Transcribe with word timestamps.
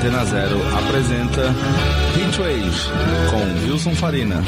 Antena 0.00 0.24
Zero 0.24 0.58
apresenta 0.78 1.54
Heatwave 2.16 2.72
com 3.28 3.68
Wilson 3.68 3.94
Farina. 3.94 4.42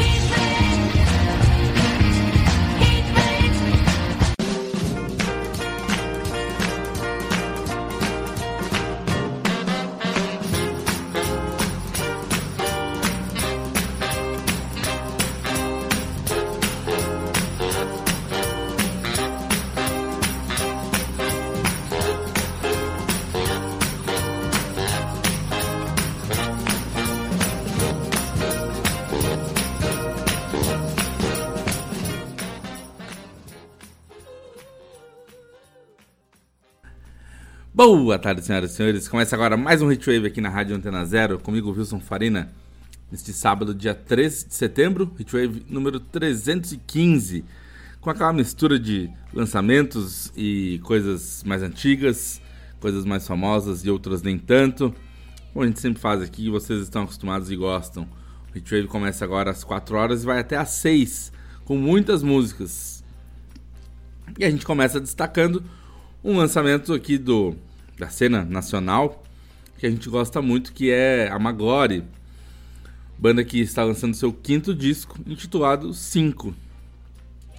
Boa 37.84 38.16
tarde, 38.16 38.44
senhoras 38.44 38.70
e 38.70 38.76
senhores. 38.76 39.08
Começa 39.08 39.34
agora 39.34 39.56
mais 39.56 39.82
um 39.82 39.90
Hitwave 39.90 40.28
aqui 40.28 40.40
na 40.40 40.48
Rádio 40.48 40.76
Antena 40.76 41.04
Zero, 41.04 41.40
comigo, 41.40 41.72
Wilson 41.72 41.98
Farina, 41.98 42.48
neste 43.10 43.32
sábado, 43.32 43.74
dia 43.74 43.92
13 43.92 44.46
de 44.46 44.54
setembro, 44.54 45.12
Hitwave 45.18 45.66
número 45.68 45.98
315, 45.98 47.44
com 48.00 48.08
aquela 48.08 48.32
mistura 48.32 48.78
de 48.78 49.10
lançamentos 49.34 50.32
e 50.36 50.80
coisas 50.84 51.42
mais 51.42 51.60
antigas, 51.60 52.40
coisas 52.78 53.04
mais 53.04 53.26
famosas 53.26 53.84
e 53.84 53.90
outras 53.90 54.22
nem 54.22 54.38
tanto. 54.38 54.94
Como 55.52 55.64
a 55.64 55.66
gente 55.66 55.80
sempre 55.80 56.00
faz 56.00 56.22
aqui, 56.22 56.48
vocês 56.48 56.82
estão 56.82 57.02
acostumados 57.02 57.50
e 57.50 57.56
gostam. 57.56 58.06
O 58.54 58.58
Hitwave 58.58 58.86
começa 58.86 59.24
agora 59.24 59.50
às 59.50 59.64
4 59.64 59.96
horas 59.96 60.22
e 60.22 60.26
vai 60.26 60.38
até 60.38 60.56
às 60.56 60.68
6, 60.68 61.32
com 61.64 61.76
muitas 61.76 62.22
músicas. 62.22 63.02
E 64.38 64.44
a 64.44 64.50
gente 64.50 64.64
começa 64.64 65.00
destacando 65.00 65.64
um 66.22 66.36
lançamento 66.36 66.94
aqui 66.94 67.18
do 67.18 67.56
da 67.98 68.08
cena 68.08 68.44
nacional 68.44 69.22
que 69.78 69.86
a 69.86 69.90
gente 69.90 70.08
gosta 70.08 70.40
muito, 70.40 70.72
que 70.72 70.90
é 70.90 71.28
a 71.28 71.38
Magori, 71.40 72.04
banda 73.18 73.42
que 73.44 73.58
está 73.58 73.82
lançando 73.82 74.14
seu 74.14 74.32
quinto 74.32 74.72
disco, 74.72 75.18
intitulado 75.26 75.92
5. 75.92 76.54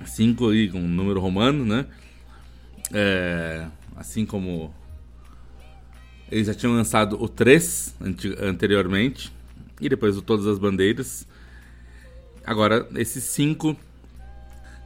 5 0.06 0.50
aí 0.50 0.70
com 0.70 0.80
um 0.80 0.88
número 0.88 1.20
romano, 1.20 1.66
né? 1.66 1.86
É, 2.94 3.68
assim 3.96 4.26
como 4.26 4.74
eles 6.32 6.48
já 6.48 6.54
tinham 6.54 6.74
lançado 6.74 7.22
o 7.22 7.28
3 7.28 7.96
anteriormente, 8.42 9.32
e 9.82 9.90
depois 9.90 10.16
o 10.16 10.22
Todas 10.22 10.48
as 10.48 10.58
Bandeiras. 10.58 11.28
Agora, 12.46 12.88
esse 12.96 13.20
5, 13.20 13.76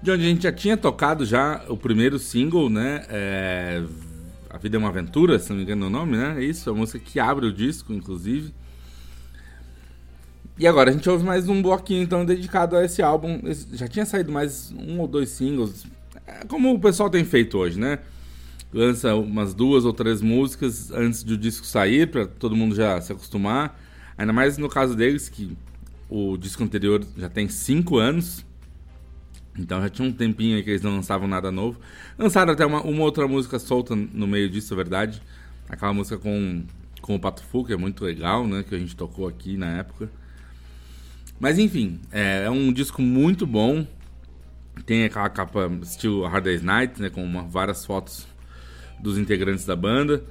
de 0.01 0.11
onde 0.11 0.23
a 0.23 0.27
gente 0.27 0.43
já 0.43 0.51
tinha 0.51 0.75
tocado 0.75 1.23
já 1.23 1.63
o 1.67 1.77
primeiro 1.77 2.17
single, 2.17 2.69
né? 2.69 3.05
É, 3.09 3.83
a 4.49 4.57
Vida 4.57 4.77
é 4.77 4.79
uma 4.79 4.89
Aventura, 4.89 5.39
se 5.39 5.49
não 5.49 5.57
me 5.57 5.63
engano 5.63 5.85
é 5.85 5.87
o 5.87 5.89
nome, 5.89 6.17
né? 6.17 6.35
É 6.37 6.43
isso, 6.43 6.69
a 6.69 6.73
música 6.73 6.99
que 6.99 7.19
abre 7.19 7.45
o 7.45 7.53
disco, 7.53 7.93
inclusive. 7.93 8.53
E 10.57 10.65
agora 10.65 10.89
a 10.89 10.93
gente 10.93 11.07
ouve 11.09 11.23
mais 11.23 11.47
um 11.47 11.61
bloquinho 11.61 12.01
então 12.01 12.25
dedicado 12.25 12.75
a 12.75 12.83
esse 12.83 13.01
álbum. 13.01 13.39
Já 13.73 13.87
tinha 13.87 14.05
saído 14.05 14.31
mais 14.31 14.71
um 14.71 14.99
ou 14.99 15.07
dois 15.07 15.29
singles, 15.29 15.85
é 16.25 16.45
como 16.45 16.73
o 16.73 16.79
pessoal 16.79 17.09
tem 17.09 17.23
feito 17.23 17.57
hoje, 17.57 17.79
né? 17.79 17.99
Lança 18.73 19.15
umas 19.15 19.53
duas 19.53 19.85
ou 19.85 19.93
três 19.93 20.21
músicas 20.21 20.91
antes 20.91 21.23
do 21.23 21.37
disco 21.37 21.65
sair, 21.65 22.09
para 22.09 22.27
todo 22.27 22.55
mundo 22.55 22.75
já 22.75 22.99
se 22.99 23.11
acostumar. 23.11 23.79
Ainda 24.17 24.33
mais 24.33 24.57
no 24.57 24.67
caso 24.67 24.95
deles, 24.95 25.29
que 25.29 25.55
o 26.09 26.37
disco 26.37 26.63
anterior 26.63 27.05
já 27.17 27.29
tem 27.29 27.47
cinco 27.47 27.97
anos. 27.97 28.45
Então 29.57 29.81
já 29.81 29.89
tinha 29.89 30.07
um 30.07 30.11
tempinho 30.11 30.55
aí 30.55 30.63
que 30.63 30.69
eles 30.69 30.81
não 30.81 30.95
lançavam 30.95 31.27
nada 31.27 31.51
novo. 31.51 31.79
Lançaram 32.17 32.53
até 32.53 32.65
uma, 32.65 32.81
uma 32.81 33.03
outra 33.03 33.27
música 33.27 33.57
solta 33.57 33.95
no 33.95 34.27
meio 34.27 34.49
disso, 34.49 34.73
é 34.73 34.77
verdade. 34.77 35.21
Aquela 35.67 35.93
música 35.93 36.17
com, 36.17 36.63
com 37.01 37.15
o 37.15 37.19
Pato 37.19 37.43
Fu, 37.43 37.65
que 37.65 37.73
é 37.73 37.77
muito 37.77 38.03
legal, 38.03 38.47
né? 38.47 38.63
Que 38.67 38.75
a 38.75 38.79
gente 38.79 38.95
tocou 38.95 39.27
aqui 39.27 39.57
na 39.57 39.77
época. 39.77 40.09
Mas 41.39 41.59
enfim, 41.59 41.99
é, 42.11 42.43
é 42.45 42.49
um 42.49 42.71
disco 42.71 43.01
muito 43.01 43.45
bom. 43.45 43.85
Tem 44.85 45.05
aquela 45.05 45.29
capa 45.29 45.71
estilo 45.81 46.25
Hard 46.27 46.43
Day's 46.43 46.61
Night, 46.61 47.01
né? 47.01 47.09
Com 47.09 47.23
uma, 47.23 47.43
várias 47.43 47.85
fotos 47.85 48.27
dos 48.99 49.17
integrantes 49.17 49.65
da 49.65 49.75
banda. 49.75 50.23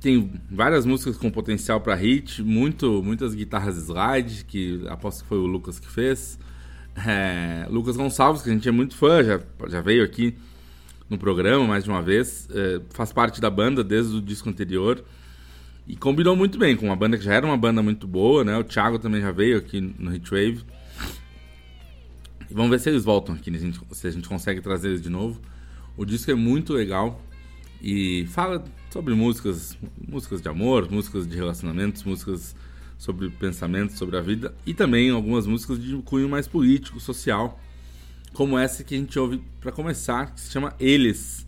Tem 0.00 0.30
várias 0.50 0.86
músicas 0.86 1.16
com 1.16 1.30
potencial 1.30 1.80
para 1.80 1.94
hit, 1.94 2.40
muito, 2.42 3.02
muitas 3.02 3.34
guitarras 3.34 3.76
slide, 3.76 4.44
que 4.44 4.86
aposto 4.88 5.22
que 5.22 5.28
foi 5.28 5.38
o 5.38 5.46
Lucas 5.46 5.80
que 5.80 5.88
fez. 5.88 6.38
É, 7.06 7.66
Lucas 7.70 7.96
Gonçalves, 7.96 8.42
que 8.42 8.50
a 8.50 8.52
gente 8.52 8.68
é 8.68 8.72
muito 8.72 8.96
fã, 8.96 9.22
já, 9.22 9.40
já 9.68 9.80
veio 9.80 10.04
aqui 10.04 10.36
no 11.08 11.18
programa 11.18 11.66
mais 11.66 11.84
de 11.84 11.90
uma 11.90 12.02
vez, 12.02 12.48
é, 12.50 12.80
faz 12.90 13.12
parte 13.12 13.40
da 13.40 13.50
banda 13.50 13.82
desde 13.82 14.16
o 14.16 14.20
disco 14.20 14.48
anterior 14.48 15.02
e 15.86 15.96
combinou 15.96 16.36
muito 16.36 16.58
bem 16.58 16.76
com 16.76 16.86
uma 16.86 16.96
banda 16.96 17.16
que 17.16 17.24
já 17.24 17.32
era 17.32 17.46
uma 17.46 17.56
banda 17.56 17.82
muito 17.82 18.06
boa, 18.06 18.44
né? 18.44 18.56
O 18.58 18.64
Thiago 18.64 18.98
também 18.98 19.22
já 19.22 19.32
veio 19.32 19.56
aqui 19.56 19.80
no 19.80 20.14
Hitwave. 20.14 20.62
E 22.50 22.54
vamos 22.54 22.70
ver 22.70 22.78
se 22.78 22.90
eles 22.90 23.04
voltam 23.04 23.34
aqui, 23.34 23.50
né? 23.50 23.58
se 23.92 24.06
a 24.06 24.10
gente 24.10 24.28
consegue 24.28 24.60
trazer 24.60 24.88
eles 24.88 25.02
de 25.02 25.08
novo. 25.08 25.40
O 25.96 26.04
disco 26.04 26.30
é 26.30 26.34
muito 26.34 26.74
legal 26.74 27.22
e 27.82 28.26
fala 28.30 28.62
sobre 28.90 29.14
músicas, 29.14 29.76
músicas 30.06 30.42
de 30.42 30.48
amor, 30.48 30.90
músicas 30.90 31.26
de 31.26 31.36
relacionamentos, 31.36 32.04
músicas 32.04 32.54
sobre 32.98 33.30
pensamentos 33.30 33.96
sobre 33.96 34.16
a 34.16 34.20
vida 34.20 34.52
e 34.66 34.74
também 34.74 35.10
algumas 35.10 35.46
músicas 35.46 35.80
de 35.80 35.96
cunho 36.02 36.28
mais 36.28 36.48
político, 36.48 36.98
social, 36.98 37.58
como 38.34 38.58
essa 38.58 38.82
que 38.82 38.94
a 38.94 38.98
gente 38.98 39.18
ouve 39.18 39.42
para 39.60 39.72
começar, 39.72 40.34
que 40.34 40.40
se 40.40 40.50
chama 40.50 40.74
Eles, 40.78 41.46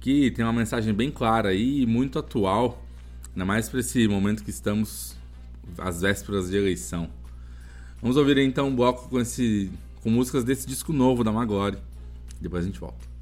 que 0.00 0.30
tem 0.32 0.44
uma 0.44 0.52
mensagem 0.52 0.92
bem 0.92 1.10
clara 1.10 1.54
e 1.54 1.86
muito 1.86 2.18
atual, 2.18 2.84
ainda 3.32 3.44
mais 3.44 3.68
para 3.68 3.80
esse 3.80 4.06
momento 4.08 4.42
que 4.44 4.50
estamos 4.50 5.16
às 5.78 6.02
vésperas 6.02 6.50
de 6.50 6.56
eleição. 6.56 7.08
Vamos 8.02 8.16
ouvir 8.16 8.38
então 8.38 8.68
um 8.68 8.76
bloco 8.76 9.08
com 9.08 9.20
esse 9.20 9.70
com 10.02 10.10
músicas 10.10 10.44
desse 10.44 10.66
disco 10.66 10.92
novo 10.92 11.24
da 11.24 11.32
Magori. 11.32 11.78
Depois 12.40 12.64
a 12.64 12.66
gente 12.68 12.78
volta. 12.78 13.15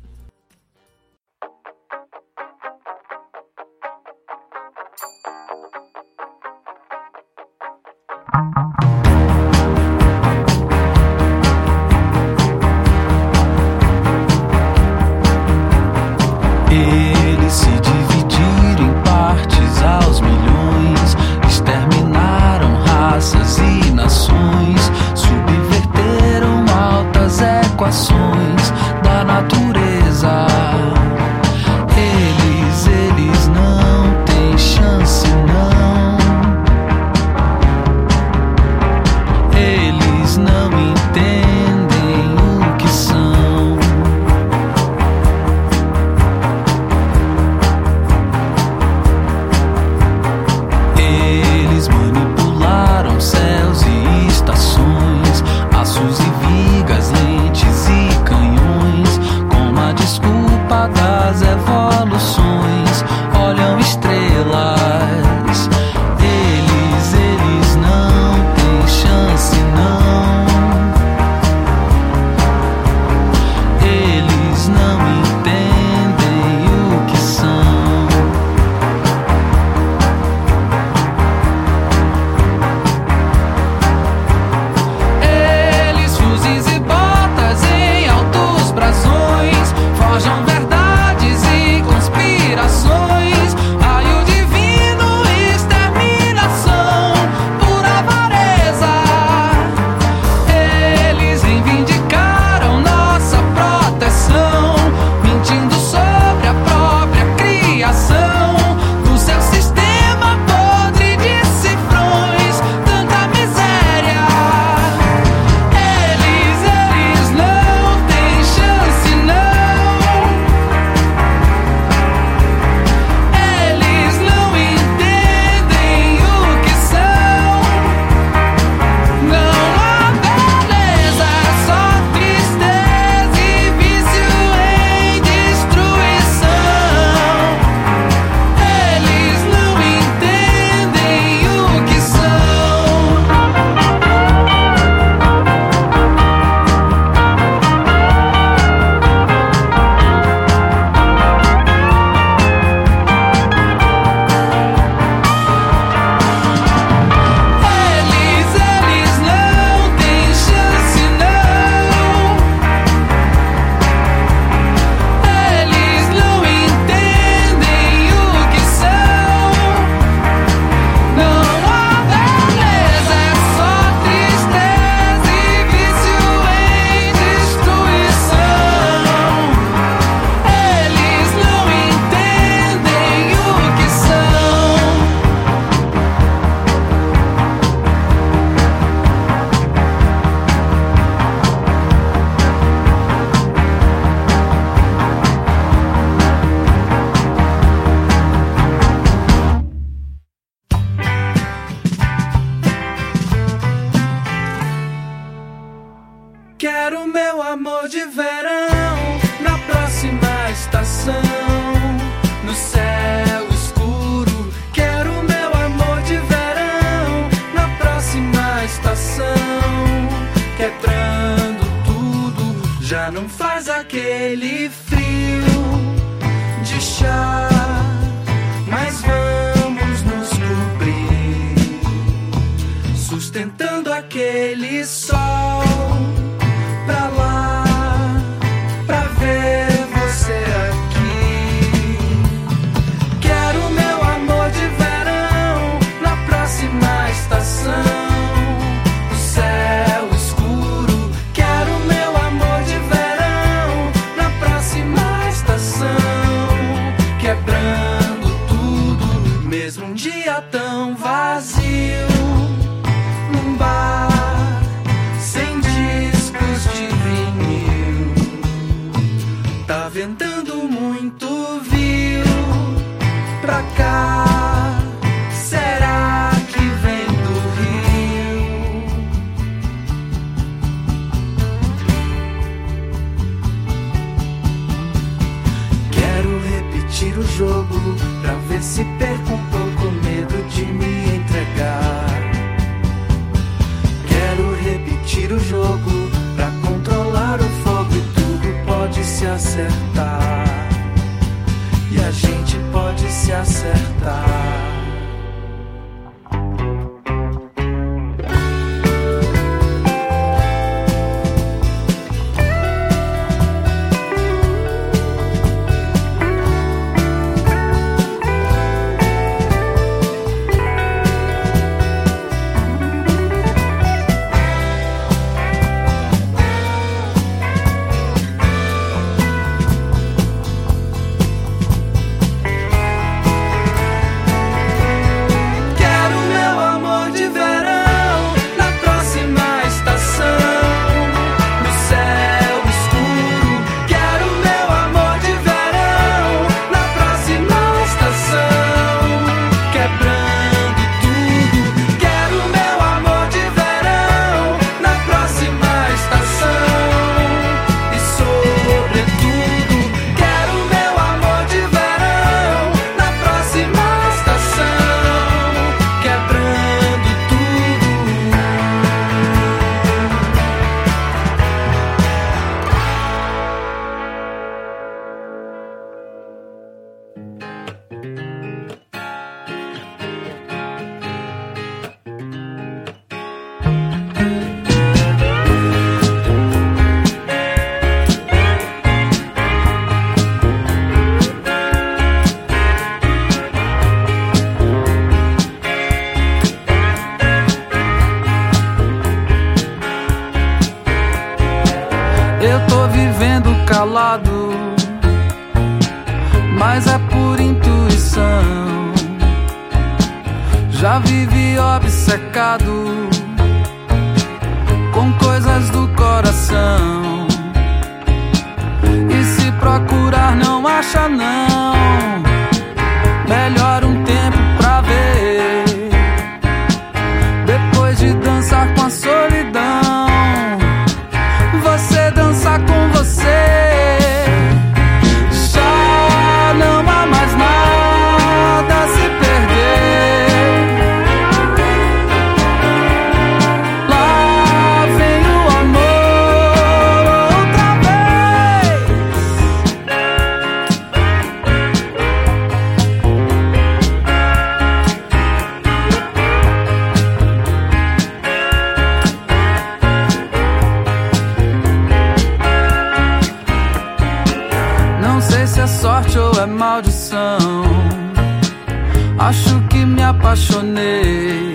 apaixonei. 470.55 471.55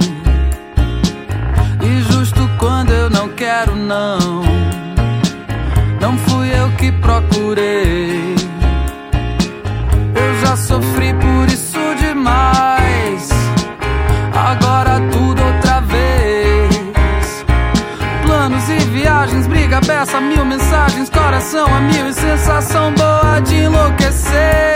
E 1.82 2.02
justo 2.12 2.50
quando 2.58 2.92
eu 2.92 3.10
não 3.10 3.30
quero, 3.30 3.76
não. 3.76 4.44
Não 6.02 6.18
fui 6.18 6.50
eu 6.52 6.70
que 6.78 6.92
procurei. 6.92 8.36
Eu 10.16 10.46
já 10.46 10.56
sofri 10.58 11.14
por 11.14 11.48
isso 11.48 11.80
demais. 12.00 13.30
Agora 14.34 15.00
tudo 15.12 15.42
outra 15.44 15.82
vez. 15.82 17.46
Planos 18.26 18.70
e 18.70 18.78
viagens, 18.92 19.48
briga, 19.48 19.80
beça, 19.82 20.20
mil 20.20 20.46
mensagens, 20.46 21.10
coração 21.10 21.66
a 21.68 21.80
mil 21.82 22.08
e 22.08 22.14
sensação 22.14 22.94
boa 22.94 23.40
de 23.42 23.56
enlouquecer. 23.56 24.69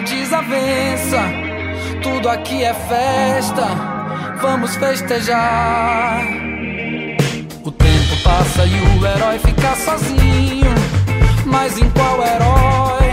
Desavença, 0.00 1.22
tudo 2.02 2.28
aqui 2.28 2.62
é 2.62 2.74
festa, 2.74 3.66
vamos 4.40 4.76
festejar. 4.76 6.22
O 7.64 7.70
tempo 7.70 8.22
passa 8.22 8.64
e 8.64 8.80
o 8.80 9.06
herói 9.06 9.38
fica 9.38 9.74
sozinho, 9.76 10.70
mas 11.44 11.78
em 11.78 11.90
qual 11.90 12.22
herói 12.22 13.12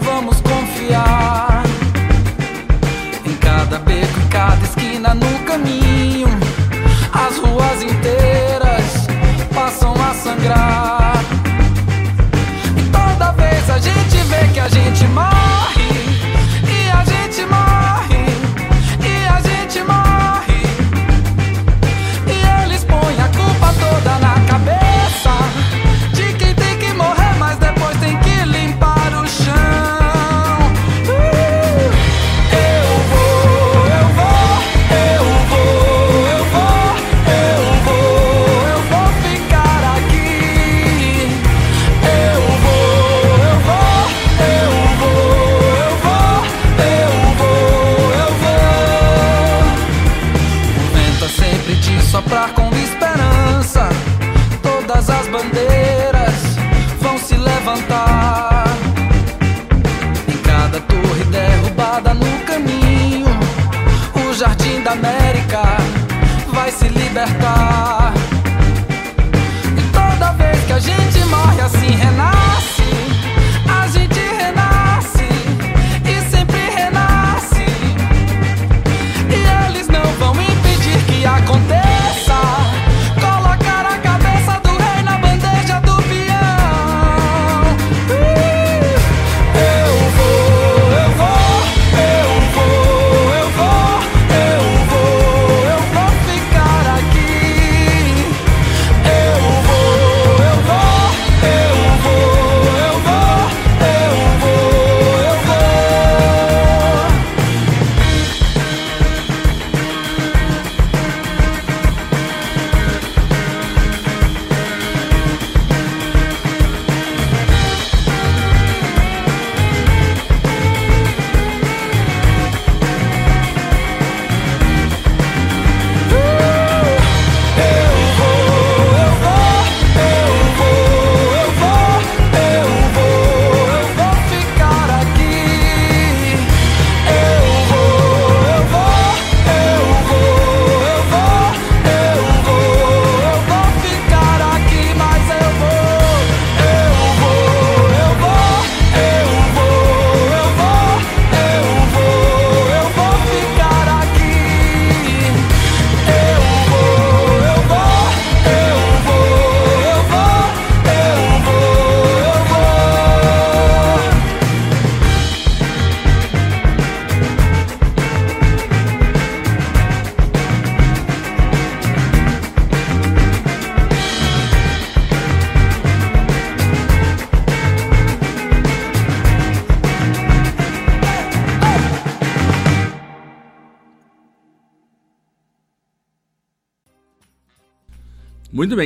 vamos 0.00 0.40
confiar? 0.40 1.62
Em 3.24 3.34
cada 3.36 3.78
beco, 3.78 4.20
em 4.20 4.28
cada 4.28 4.62
esquina 4.64 5.14
no 5.14 5.38
caminho, 5.44 6.28
as 7.12 7.38
ruas 7.38 7.82
inteiras 7.82 9.06
passam 9.54 9.94
a 9.94 10.12
sangrar. 10.14 11.24
E 12.76 12.82
toda 12.90 13.32
vez 13.32 13.70
a 13.70 13.78
gente 13.78 14.16
vê 14.28 14.52
que 14.52 14.60
a 14.60 14.68
gente 14.68 15.04
morre, 15.08 15.79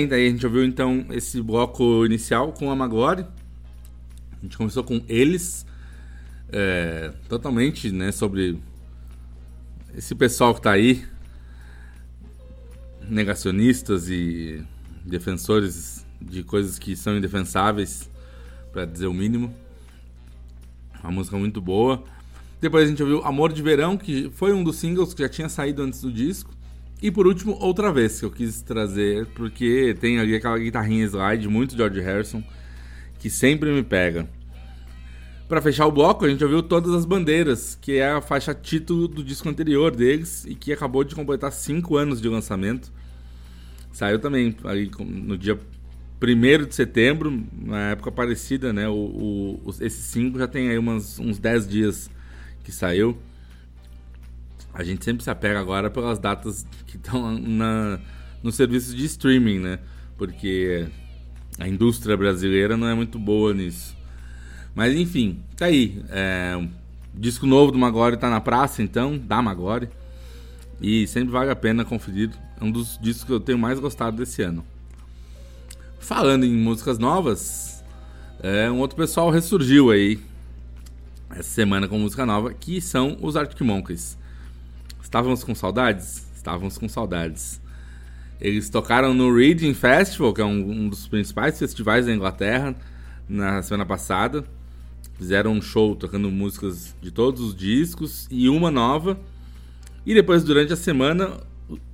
bem, 0.05 0.09
daí 0.09 0.27
a 0.27 0.31
gente 0.31 0.45
ouviu 0.47 0.65
então 0.65 1.07
esse 1.11 1.41
bloco 1.41 2.05
inicial 2.05 2.53
com 2.53 2.71
a 2.71 2.77
Magore. 2.77 3.27
A 4.33 4.43
gente 4.43 4.57
começou 4.57 4.85
com 4.85 5.03
eles, 5.09 5.67
é, 6.53 7.13
totalmente 7.29 7.91
né, 7.91 8.13
sobre 8.13 8.59
esse 9.97 10.15
pessoal 10.15 10.55
que 10.55 10.61
tá 10.61 10.73
aí, 10.73 11.05
negacionistas 13.09 14.09
e 14.09 14.63
defensores 15.05 16.05
de 16.21 16.43
coisas 16.43 16.79
que 16.79 16.95
são 16.95 17.17
indefensáveis, 17.17 18.11
para 18.73 18.85
dizer 18.85 19.07
o 19.07 19.15
mínimo. 19.15 19.55
Uma 21.03 21.13
música 21.13 21.37
muito 21.37 21.61
boa. 21.61 22.03
Depois 22.61 22.87
a 22.87 22.89
gente 22.89 23.03
ouviu 23.03 23.25
Amor 23.25 23.53
de 23.53 23.63
Verão, 23.63 23.97
que 23.97 24.31
foi 24.35 24.53
um 24.53 24.65
dos 24.65 24.77
singles 24.77 25.15
que 25.15 25.23
já 25.23 25.29
tinha 25.29 25.49
saído 25.49 25.83
antes 25.83 26.01
do 26.01 26.13
disco. 26.13 26.54
E 27.05 27.11
por 27.11 27.27
último, 27.27 27.59
Outra 27.61 27.93
Vez, 27.93 28.19
que 28.19 28.25
eu 28.25 28.31
quis 28.31 28.63
trazer, 28.63 29.27
porque 29.35 29.95
tem 30.01 30.19
ali 30.19 30.35
aquela 30.35 30.59
guitarrinha 30.59 31.05
slide, 31.05 31.47
muito 31.51 31.77
George 31.77 32.01
Harrison, 32.01 32.43
que 33.19 33.29
sempre 33.29 33.71
me 33.71 33.83
pega. 33.83 34.27
Pra 35.47 35.61
fechar 35.61 35.87
o 35.87 35.93
bloco, 35.93 36.25
a 36.25 36.29
gente 36.31 36.43
ouviu 36.43 36.63
Todas 36.63 36.95
as 36.95 37.05
Bandeiras, 37.05 37.79
que 37.79 37.99
é 37.99 38.11
a 38.11 38.23
faixa 38.23 38.55
título 38.55 39.07
do 39.07 39.23
disco 39.23 39.47
anterior 39.51 39.95
deles 39.95 40.47
e 40.47 40.55
que 40.55 40.73
acabou 40.73 41.05
de 41.05 41.15
completar 41.15 41.53
5 41.53 41.95
anos 41.95 42.23
de 42.23 42.29
lançamento. 42.31 42.91
Saiu 43.93 44.19
também 44.19 44.57
ali 44.65 44.91
no 44.99 45.37
dia 45.37 45.61
1 46.23 46.67
de 46.67 46.75
setembro, 46.75 47.45
na 47.53 47.91
época 47.91 48.11
parecida, 48.11 48.73
né? 48.73 48.89
O, 48.89 49.61
o, 49.63 49.75
esse 49.79 50.01
5 50.05 50.39
já 50.39 50.49
tem 50.49 50.71
aí 50.71 50.79
umas, 50.79 51.19
uns 51.19 51.39
10 51.39 51.69
dias 51.69 52.11
que 52.65 52.73
saiu. 52.73 53.15
A 54.75 54.83
gente 54.83 55.05
sempre 55.05 55.23
se 55.23 55.31
apega 55.31 55.61
agora 55.61 55.89
pelas 55.89 56.19
datas 56.19 56.67
que 56.87 56.97
estão 56.97 57.39
na, 57.39 58.01
no 58.43 58.51
serviço 58.51 58.95
de 58.95 59.05
streaming, 59.05 59.61
né? 59.61 59.79
Porque 60.19 60.89
a 61.59 61.69
indústria 61.69 62.17
brasileira 62.17 62.77
não 62.77 62.89
é 62.89 62.95
muito 62.95 63.17
boa 63.17 63.55
nisso. 63.55 63.97
Mas 64.75 64.97
enfim, 64.97 65.41
tá 65.57 65.67
aí. 65.67 66.03
É, 66.11 66.61
disco 67.15 67.47
novo 67.47 67.71
do 67.71 67.79
Magore 67.79 68.17
tá 68.17 68.29
na 68.29 68.41
praça, 68.41 68.83
então, 68.83 69.17
da 69.17 69.41
Magore. 69.41 69.89
E 70.81 71.07
sempre 71.07 71.31
vale 71.31 71.51
a 71.51 71.57
pena 71.57 71.85
conferir. 71.85 72.31
É 72.61 72.65
um 72.65 72.71
dos 72.71 72.99
discos 73.01 73.25
que 73.25 73.33
eu 73.33 73.39
tenho 73.39 73.59
mais 73.59 73.79
gostado 73.79 74.17
desse 74.17 74.43
ano. 74.43 74.65
Falando 76.01 76.45
em 76.45 76.53
músicas 76.53 76.99
novas, 76.99 77.85
é, 78.43 78.69
um 78.69 78.81
outro 78.81 78.97
pessoal 78.97 79.31
ressurgiu 79.31 79.91
aí 79.91 80.21
essa 81.31 81.49
semana 81.49 81.89
com 81.89 81.99
música 81.99 82.27
nova, 82.27 82.53
que 82.53 82.81
são 82.81 83.17
os 83.23 83.37
Arctic 83.37 83.61
Monkeys. 83.61 84.19
Estávamos 85.15 85.45
com 85.45 85.55
saudades? 85.55 86.27
Estávamos 86.35 86.77
com 86.77 86.89
saudades. 86.89 87.61
Eles 88.41 88.69
tocaram 88.69 89.15
no 89.15 89.33
Reading 89.33 89.73
Festival, 89.73 90.35
que 90.35 90.41
é 90.41 90.45
um, 90.45 90.73
um 90.73 90.89
dos 90.89 91.07
principais 91.07 91.57
festivais 91.57 92.07
da 92.07 92.13
Inglaterra, 92.13 92.75
na 93.29 93.63
semana 93.63 93.87
passada. 93.87 94.45
Fizeram 95.17 95.53
um 95.53 95.63
show 95.63 95.95
tocando 95.95 96.29
músicas 96.33 96.97
de 97.01 97.13
todos 97.13 97.41
os 97.43 97.55
discos 97.55 98.27
e 98.29 98.49
uma 98.49 98.73
nova. 98.73 99.17
E 100.05 100.15
depois, 100.15 100.43
durante 100.43 100.73
a 100.73 100.77
semana, 100.77 101.39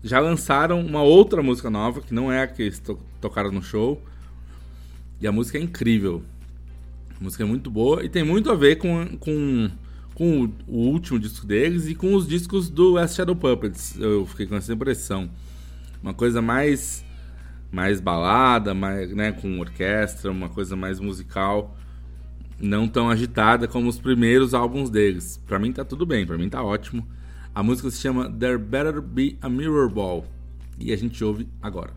já 0.02 0.18
lançaram 0.18 0.80
uma 0.80 1.02
outra 1.02 1.42
música 1.42 1.68
nova, 1.68 2.00
que 2.00 2.14
não 2.14 2.33
é 2.33 2.44
a 2.44 2.46
que 2.46 2.62
eles 2.62 2.78
to 2.78 2.98
tocaram 3.20 3.52
no 3.52 3.62
show. 3.62 4.02
E 5.20 5.26
a 5.26 5.30
música 5.30 5.59
é 5.59 5.61
incrível. 5.61 6.22
A 7.20 7.22
música 7.22 7.44
é 7.44 7.46
muito 7.46 7.70
boa 7.70 8.02
e 8.02 8.09
tem 8.09 8.24
muito 8.24 8.50
a 8.50 8.54
ver 8.54 8.76
com, 8.76 9.18
com, 9.18 9.70
com 10.20 10.44
o, 10.44 10.52
o 10.68 10.88
último 10.90 11.18
disco 11.18 11.46
deles 11.46 11.88
e 11.88 11.94
com 11.94 12.14
os 12.14 12.28
discos 12.28 12.68
do 12.68 12.92
West 12.92 13.16
Shadow 13.16 13.35
Puppets. 13.35 13.98
Eu 13.98 14.26
fiquei 14.26 14.46
com 14.46 14.54
essa 14.54 14.70
impressão 14.70 15.30
uma 16.02 16.12
coisa 16.12 16.42
mais 16.42 17.02
mais 17.72 18.00
balada, 18.00 18.74
mais, 18.74 19.14
né, 19.14 19.33
com 19.33 19.59
orquestra, 19.61 20.30
uma 20.30 20.50
coisa 20.50 20.76
mais 20.76 21.00
musical, 21.00 21.74
não 22.61 22.87
tão 22.87 23.09
agitada 23.09 23.66
como 23.66 23.88
os 23.88 23.98
primeiros 23.98 24.52
álbuns 24.52 24.90
deles. 24.90 25.42
Para 25.46 25.59
mim 25.59 25.72
tá 25.72 25.87
tudo 25.87 26.04
bem, 26.04 26.26
para 26.26 26.37
mim 26.37 26.50
tá 26.50 26.62
ótimo. 26.62 27.09
A 27.54 27.62
música 27.62 27.90
se 27.90 27.98
chama 27.98 28.30
There 28.30 28.59
Better 28.59 29.00
Be 29.00 29.38
a 29.40 29.48
Mirror 29.48 29.88
Ball 29.88 30.26
e 30.78 30.92
a 30.92 30.96
gente 30.96 31.24
ouve 31.24 31.48
agora. 31.62 31.94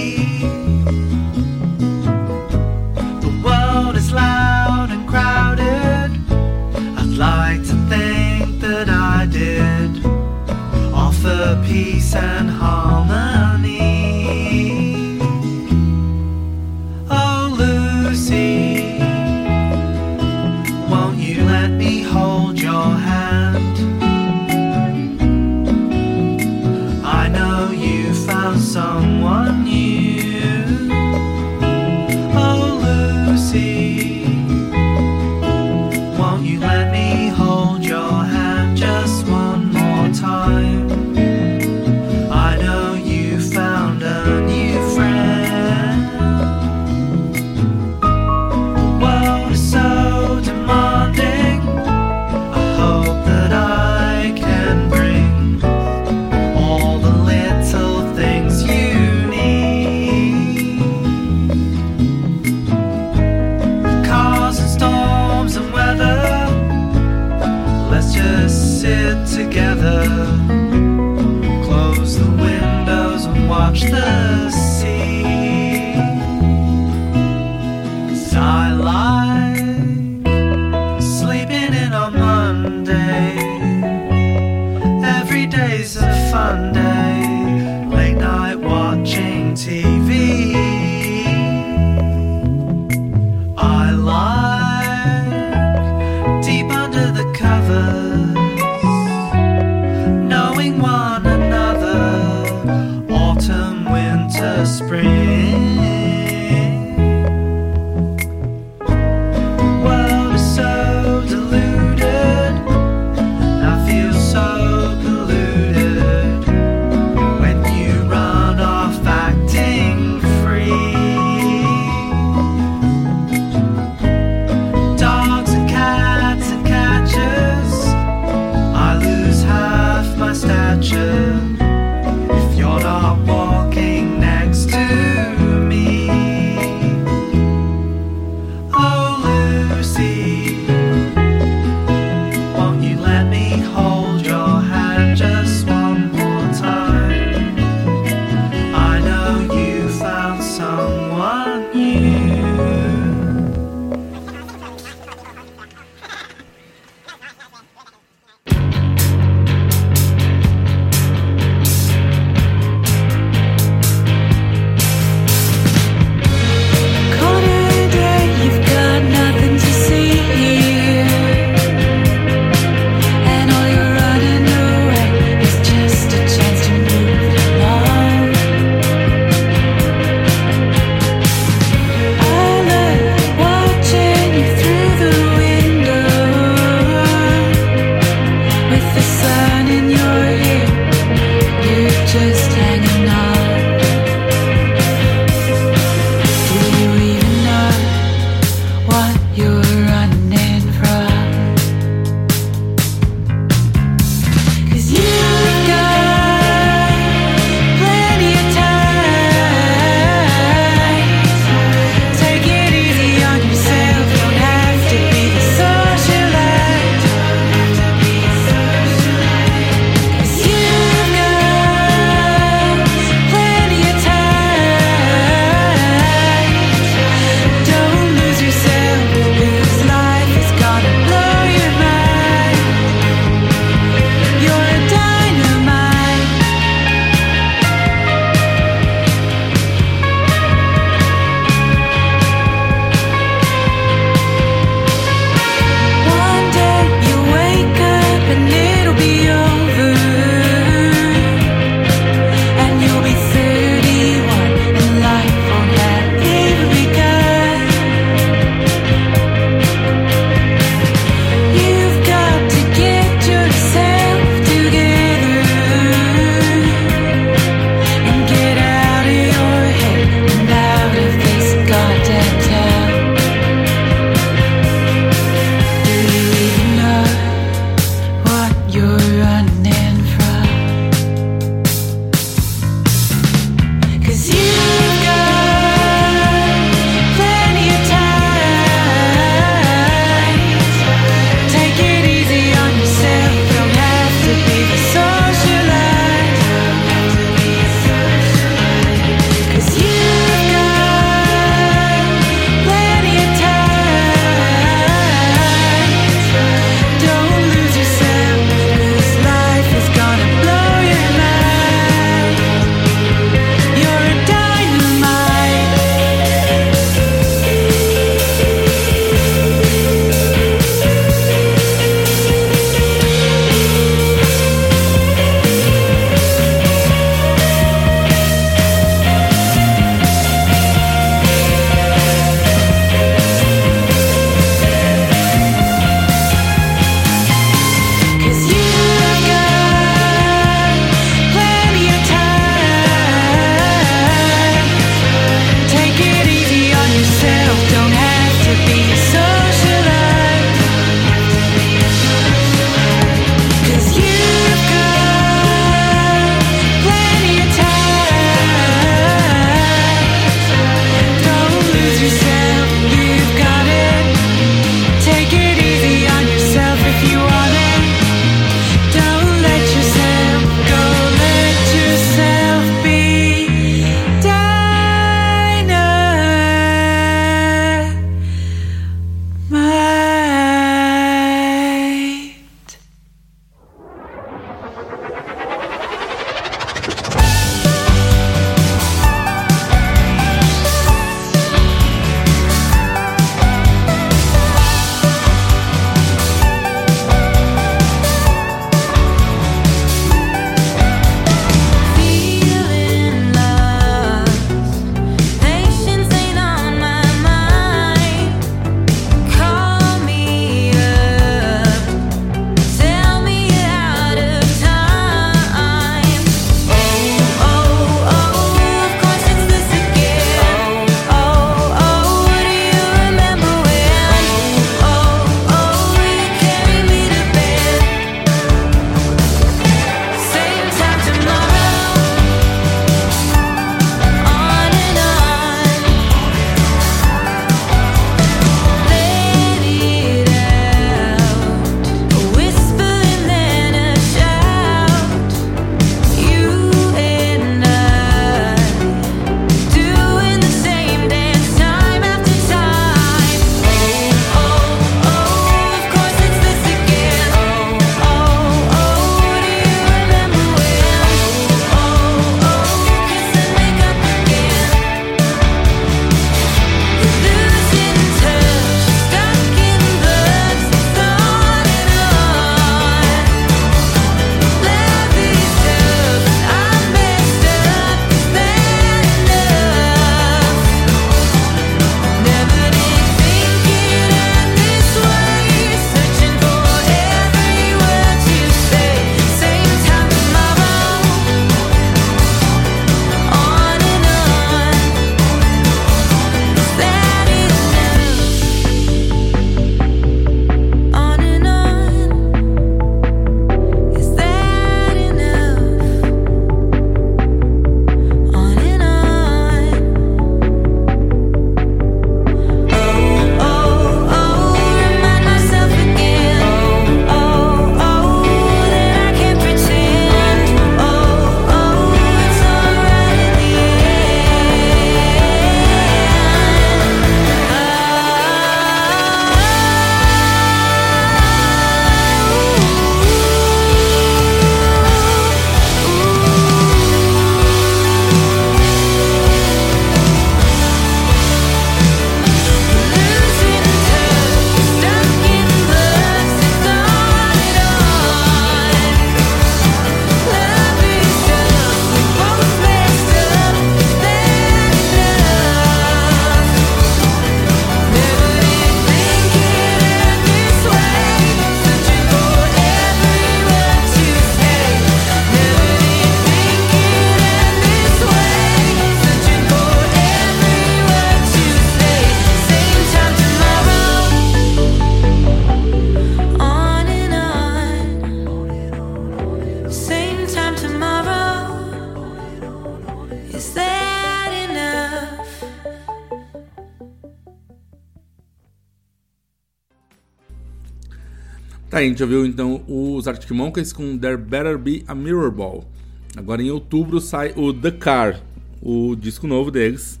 Tá, 591.82 591.86
a 591.86 591.88
gente 591.88 591.98
já 591.98 592.06
viu 592.06 592.24
então 592.24 592.62
os 592.68 593.08
Arctic 593.08 593.32
Monkeys 593.32 593.72
com 593.72 593.98
There 593.98 594.16
Better 594.16 594.56
Be 594.56 594.84
a 594.86 594.94
Mirror 594.94 595.32
Ball. 595.32 595.68
Agora 596.16 596.40
em 596.40 596.48
outubro 596.48 597.00
sai 597.00 597.32
o 597.36 597.52
The 597.52 597.72
Car, 597.72 598.22
o 598.60 598.94
disco 598.94 599.26
novo 599.26 599.50
deles. 599.50 600.00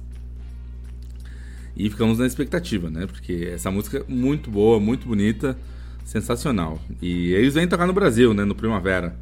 E 1.76 1.90
ficamos 1.90 2.20
na 2.20 2.26
expectativa, 2.26 2.88
né? 2.88 3.04
Porque 3.08 3.50
essa 3.52 3.68
música 3.68 3.98
é 3.98 4.04
muito 4.12 4.48
boa, 4.48 4.78
muito 4.78 5.08
bonita, 5.08 5.58
sensacional. 6.04 6.80
E 7.00 7.32
eles 7.32 7.54
vêm 7.54 7.66
tocar 7.66 7.88
no 7.88 7.92
Brasil, 7.92 8.32
né? 8.32 8.44
No 8.44 8.54
Primavera. 8.54 9.18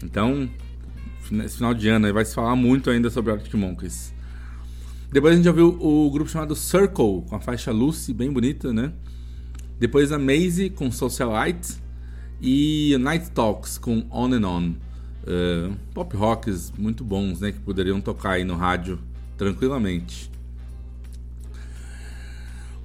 Então, 0.00 0.48
nesse 1.32 1.56
final 1.56 1.74
de 1.74 1.88
ano 1.88 2.06
aí 2.06 2.12
vai 2.12 2.24
se 2.24 2.32
falar 2.32 2.54
muito 2.54 2.90
ainda 2.90 3.10
sobre 3.10 3.32
Arctic 3.32 3.54
Monkeys. 3.54 4.14
Depois 5.10 5.32
a 5.32 5.36
gente 5.36 5.46
já 5.46 5.52
viu 5.52 5.76
o 5.80 6.08
grupo 6.12 6.30
chamado 6.30 6.54
Circle, 6.54 7.22
com 7.28 7.34
a 7.34 7.40
faixa 7.40 7.72
Lucy, 7.72 8.14
bem 8.14 8.32
bonita, 8.32 8.72
né? 8.72 8.92
Depois 9.80 10.12
a 10.12 10.18
Maisie 10.18 10.70
com 10.70 10.92
Socialite 10.92 11.87
e 12.40 12.96
Night 12.98 13.30
Talks 13.30 13.78
com 13.78 14.04
On 14.10 14.32
and 14.32 14.46
On. 14.46 14.72
Uh, 15.28 15.74
pop 15.92 16.16
rocks 16.16 16.72
muito 16.78 17.04
bons, 17.04 17.40
né? 17.40 17.52
Que 17.52 17.58
poderiam 17.58 18.00
tocar 18.00 18.32
aí 18.32 18.44
no 18.44 18.54
rádio 18.54 18.98
tranquilamente. 19.36 20.30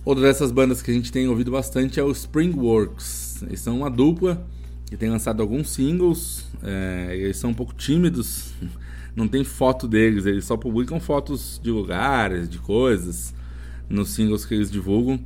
Outra 0.05 0.23
dessas 0.23 0.51
bandas 0.51 0.81
que 0.81 0.91
a 0.91 0.93
gente 0.93 1.11
tem 1.11 1.27
ouvido 1.27 1.51
bastante 1.51 1.99
é 1.99 2.03
o 2.03 2.11
Springworks. 2.11 3.43
Eles 3.43 3.61
são 3.61 3.77
uma 3.77 3.89
dupla 3.89 4.45
que 4.85 4.97
tem 4.97 5.09
lançado 5.09 5.41
alguns 5.41 5.69
singles. 5.69 6.45
É, 6.61 7.15
eles 7.15 7.37
são 7.37 7.51
um 7.51 7.53
pouco 7.53 7.73
tímidos, 7.73 8.53
não 9.15 9.27
tem 9.27 9.43
foto 9.43 9.87
deles, 9.87 10.25
eles 10.25 10.43
só 10.43 10.57
publicam 10.57 10.99
fotos 10.99 11.59
de 11.63 11.71
lugares, 11.71 12.49
de 12.49 12.57
coisas 12.57 13.33
nos 13.89 14.09
singles 14.09 14.45
que 14.45 14.53
eles 14.53 14.69
divulgam. 14.69 15.19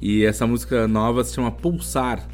E 0.00 0.24
essa 0.24 0.46
música 0.46 0.86
nova 0.86 1.24
se 1.24 1.34
chama 1.34 1.50
Pulsar. 1.50 2.28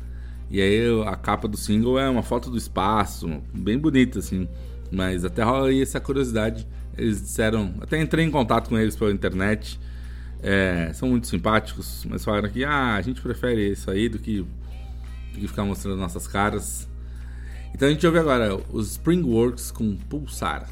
E 0.50 0.60
aí 0.60 0.80
a 1.06 1.14
capa 1.14 1.46
do 1.46 1.56
single 1.56 1.98
é 1.98 2.10
uma 2.10 2.22
foto 2.22 2.50
do 2.50 2.58
espaço, 2.58 3.40
bem 3.54 3.78
bonita 3.78 4.18
assim. 4.18 4.48
Mas 4.90 5.24
até 5.24 5.42
rola 5.44 5.68
aí 5.68 5.80
essa 5.80 6.00
curiosidade. 6.00 6.66
Eles 6.98 7.20
disseram, 7.20 7.72
até 7.80 8.00
entrei 8.00 8.24
em 8.24 8.30
contato 8.30 8.68
com 8.68 8.76
eles 8.76 8.96
pela 8.96 9.12
internet. 9.12 9.78
É, 10.42 10.90
são 10.92 11.08
muito 11.08 11.28
simpáticos, 11.28 12.04
mas 12.08 12.24
falaram 12.24 12.48
que 12.48 12.64
ah, 12.64 12.96
a 12.96 13.00
gente 13.00 13.20
prefere 13.20 13.70
isso 13.70 13.90
aí 13.90 14.08
do 14.08 14.18
que, 14.18 14.40
do 14.40 15.38
que 15.38 15.46
ficar 15.46 15.64
mostrando 15.64 15.98
nossas 15.98 16.26
caras. 16.26 16.88
Então 17.72 17.86
a 17.86 17.90
gente 17.92 18.04
ouve 18.04 18.18
agora 18.18 18.56
os 18.72 18.92
Springworks 18.92 19.70
com 19.70 19.96
Pulsar. 19.96 20.68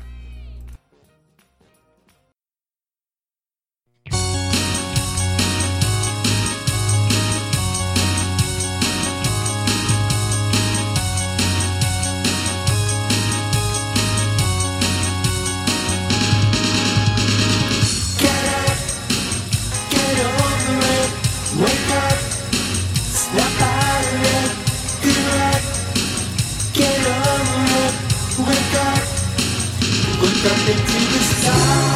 up 30.50 30.68
into 30.68 30.98
the 31.12 31.20
sun. 31.20 31.87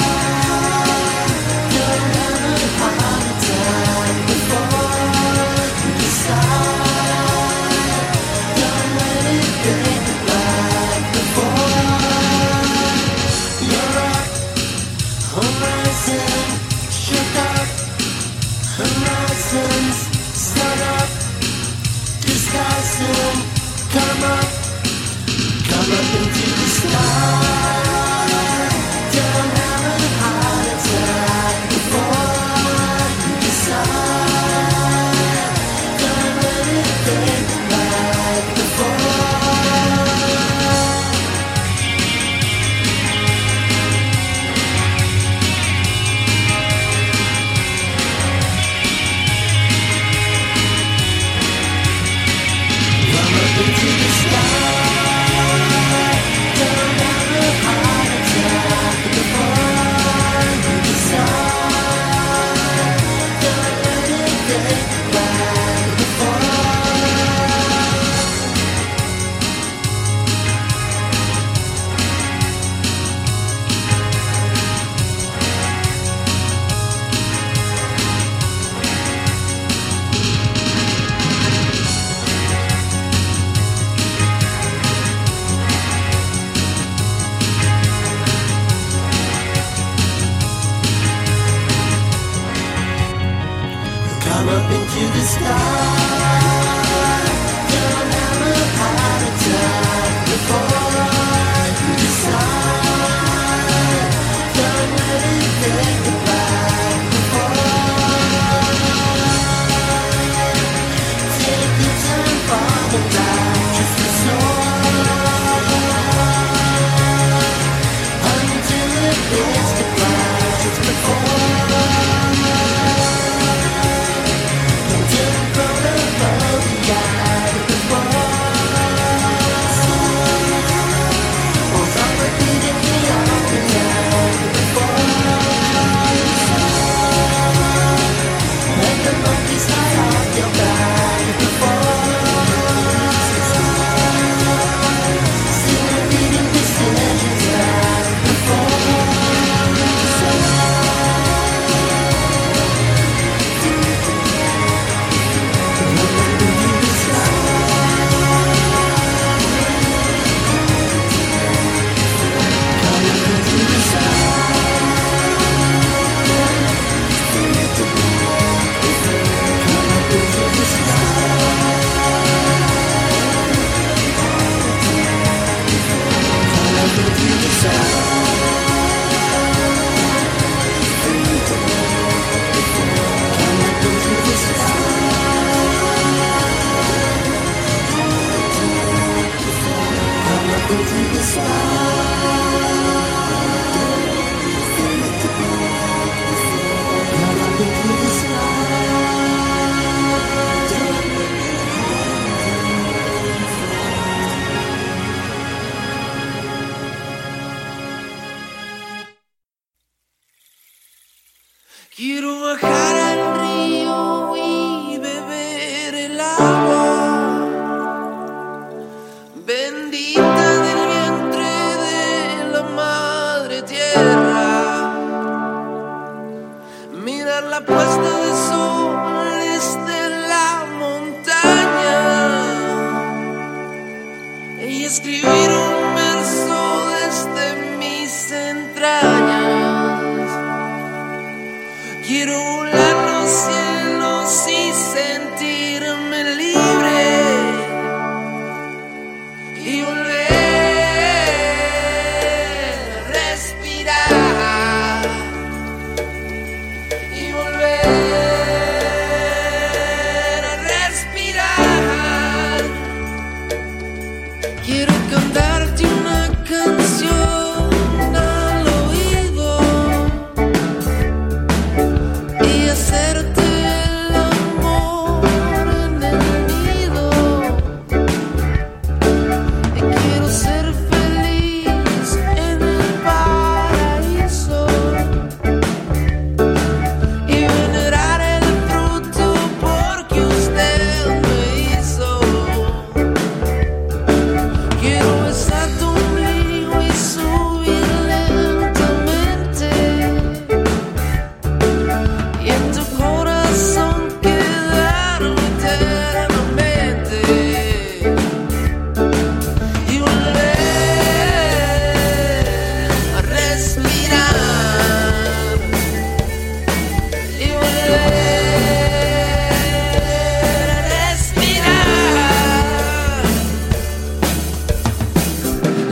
stars. 95.33 96.22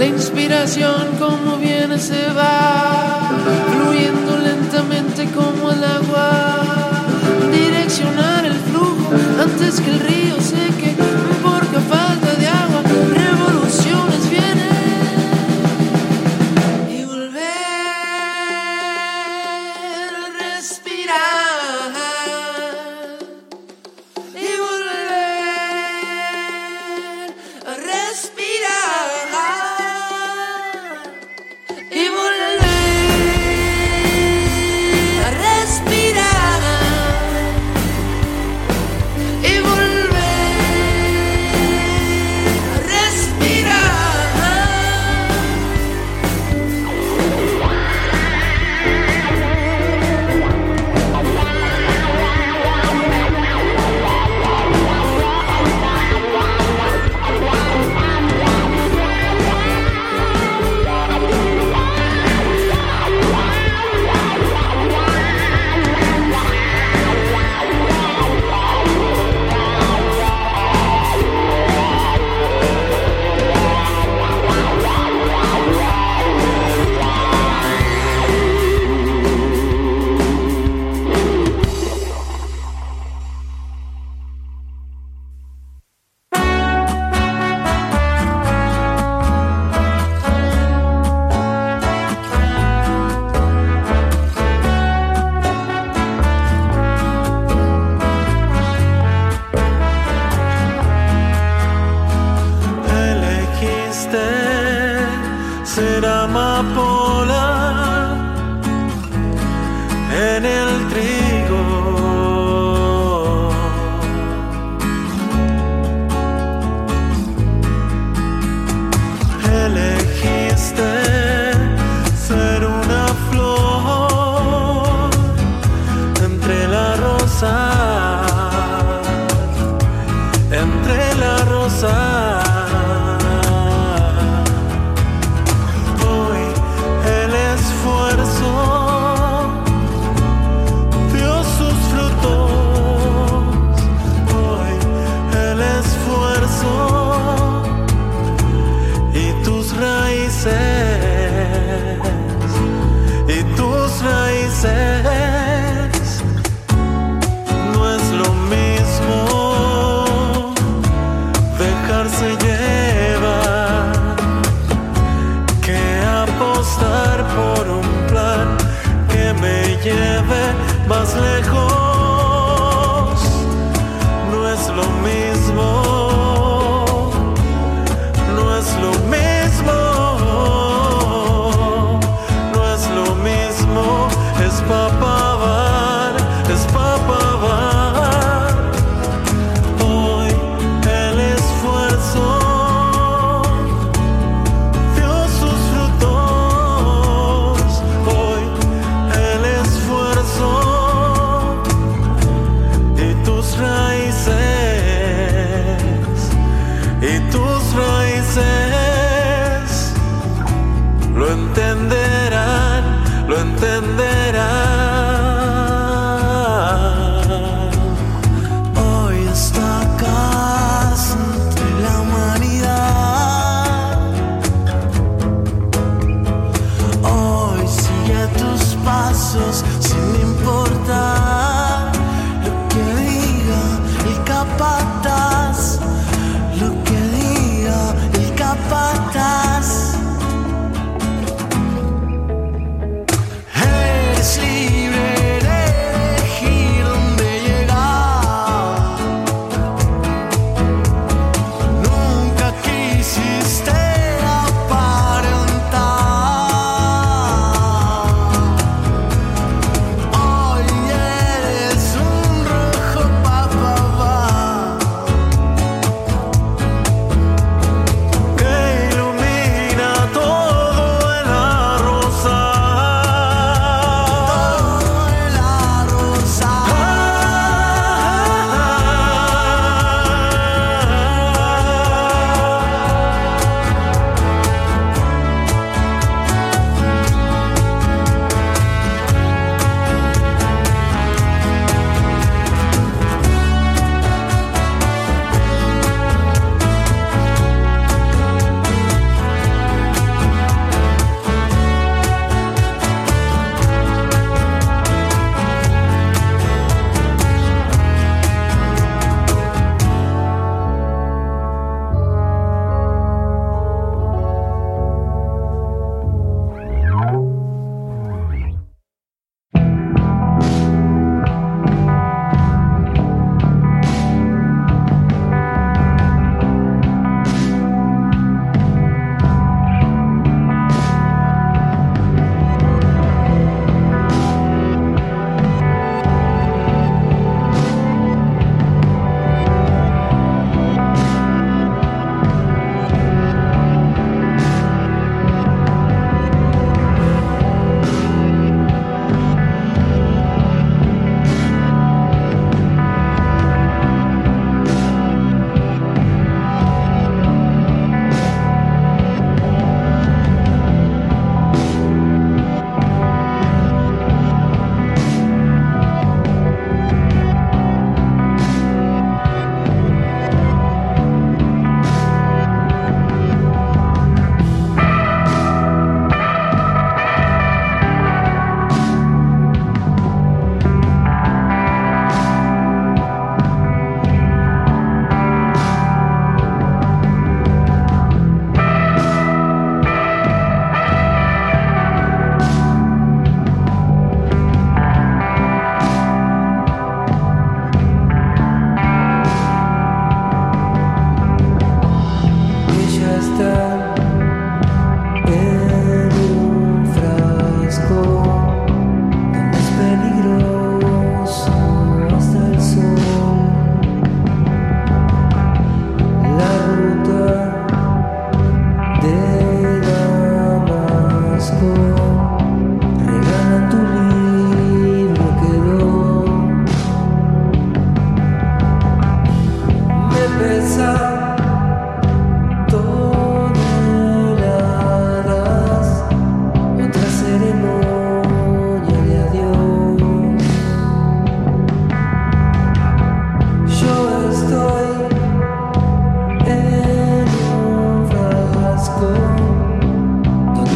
La 0.01 0.07
inspiración 0.07 1.09
como 1.19 1.59
viene 1.59 1.99
se 1.99 2.33
va, 2.33 3.29
fluyendo 3.71 4.39
lentamente 4.39 5.27
como 5.27 5.73
el 5.73 5.85
agua. 5.85 7.05
Direccionar 7.53 8.47
el 8.47 8.55
flujo 8.55 9.13
antes 9.39 9.79
que 9.79 9.91
el 9.91 10.01
río 10.01 10.41
seque. 10.41 11.00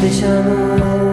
Perişan 0.05 1.04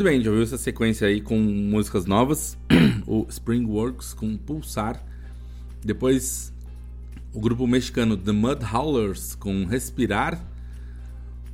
Muito 0.00 0.08
bem, 0.08 0.22
já 0.22 0.30
ouviu 0.30 0.44
essa 0.44 0.56
sequência 0.56 1.06
aí 1.06 1.20
com 1.20 1.38
músicas 1.38 2.06
novas. 2.06 2.56
o 3.06 3.26
Springworks 3.28 4.14
com 4.14 4.34
Pulsar. 4.34 5.04
Depois 5.84 6.50
o 7.34 7.38
grupo 7.38 7.66
mexicano 7.66 8.16
The 8.16 8.32
Mud 8.32 8.64
Howlers 8.64 9.34
com 9.34 9.66
Respirar. 9.66 10.42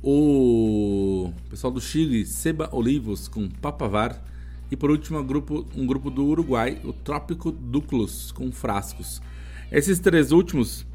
O 0.01 1.33
pessoal 1.49 1.73
do 1.73 1.81
Chile, 1.81 2.25
Seba 2.25 2.69
Olivos 2.71 3.27
com 3.27 3.49
Papavar. 3.49 4.23
E 4.71 4.77
por 4.77 4.91
último, 4.91 5.19
um 5.19 5.25
grupo, 5.25 5.65
um 5.75 5.85
grupo 5.85 6.09
do 6.09 6.23
Uruguai, 6.23 6.79
o 6.85 6.93
Trópico 6.93 7.51
Duclos 7.51 8.31
com 8.31 8.49
Frascos. 8.49 9.21
Esses 9.69 9.99
três 9.99 10.31
últimos 10.31 10.85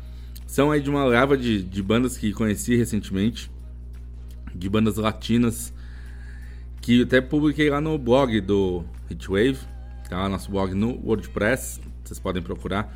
são 0.46 0.70
aí 0.70 0.80
de 0.80 0.88
uma 0.88 1.05
leva 1.05 1.36
de, 1.36 1.62
de 1.62 1.82
bandas 1.82 2.16
que 2.16 2.32
conheci 2.32 2.76
recentemente, 2.76 3.50
de 4.55 4.70
bandas 4.70 4.96
latinas, 4.96 5.70
que 6.83 7.03
até 7.03 7.20
publiquei 7.20 7.70
lá 7.70 7.80
no 7.80 7.97
blog 7.97 8.41
do 8.41 8.85
Hitwave, 9.09 9.59
tá 10.11 10.28
nosso 10.28 10.51
blog 10.51 10.74
no 10.74 11.01
WordPress, 11.03 11.80
vocês 12.05 12.18
podem 12.18 12.43
procurar 12.43 12.93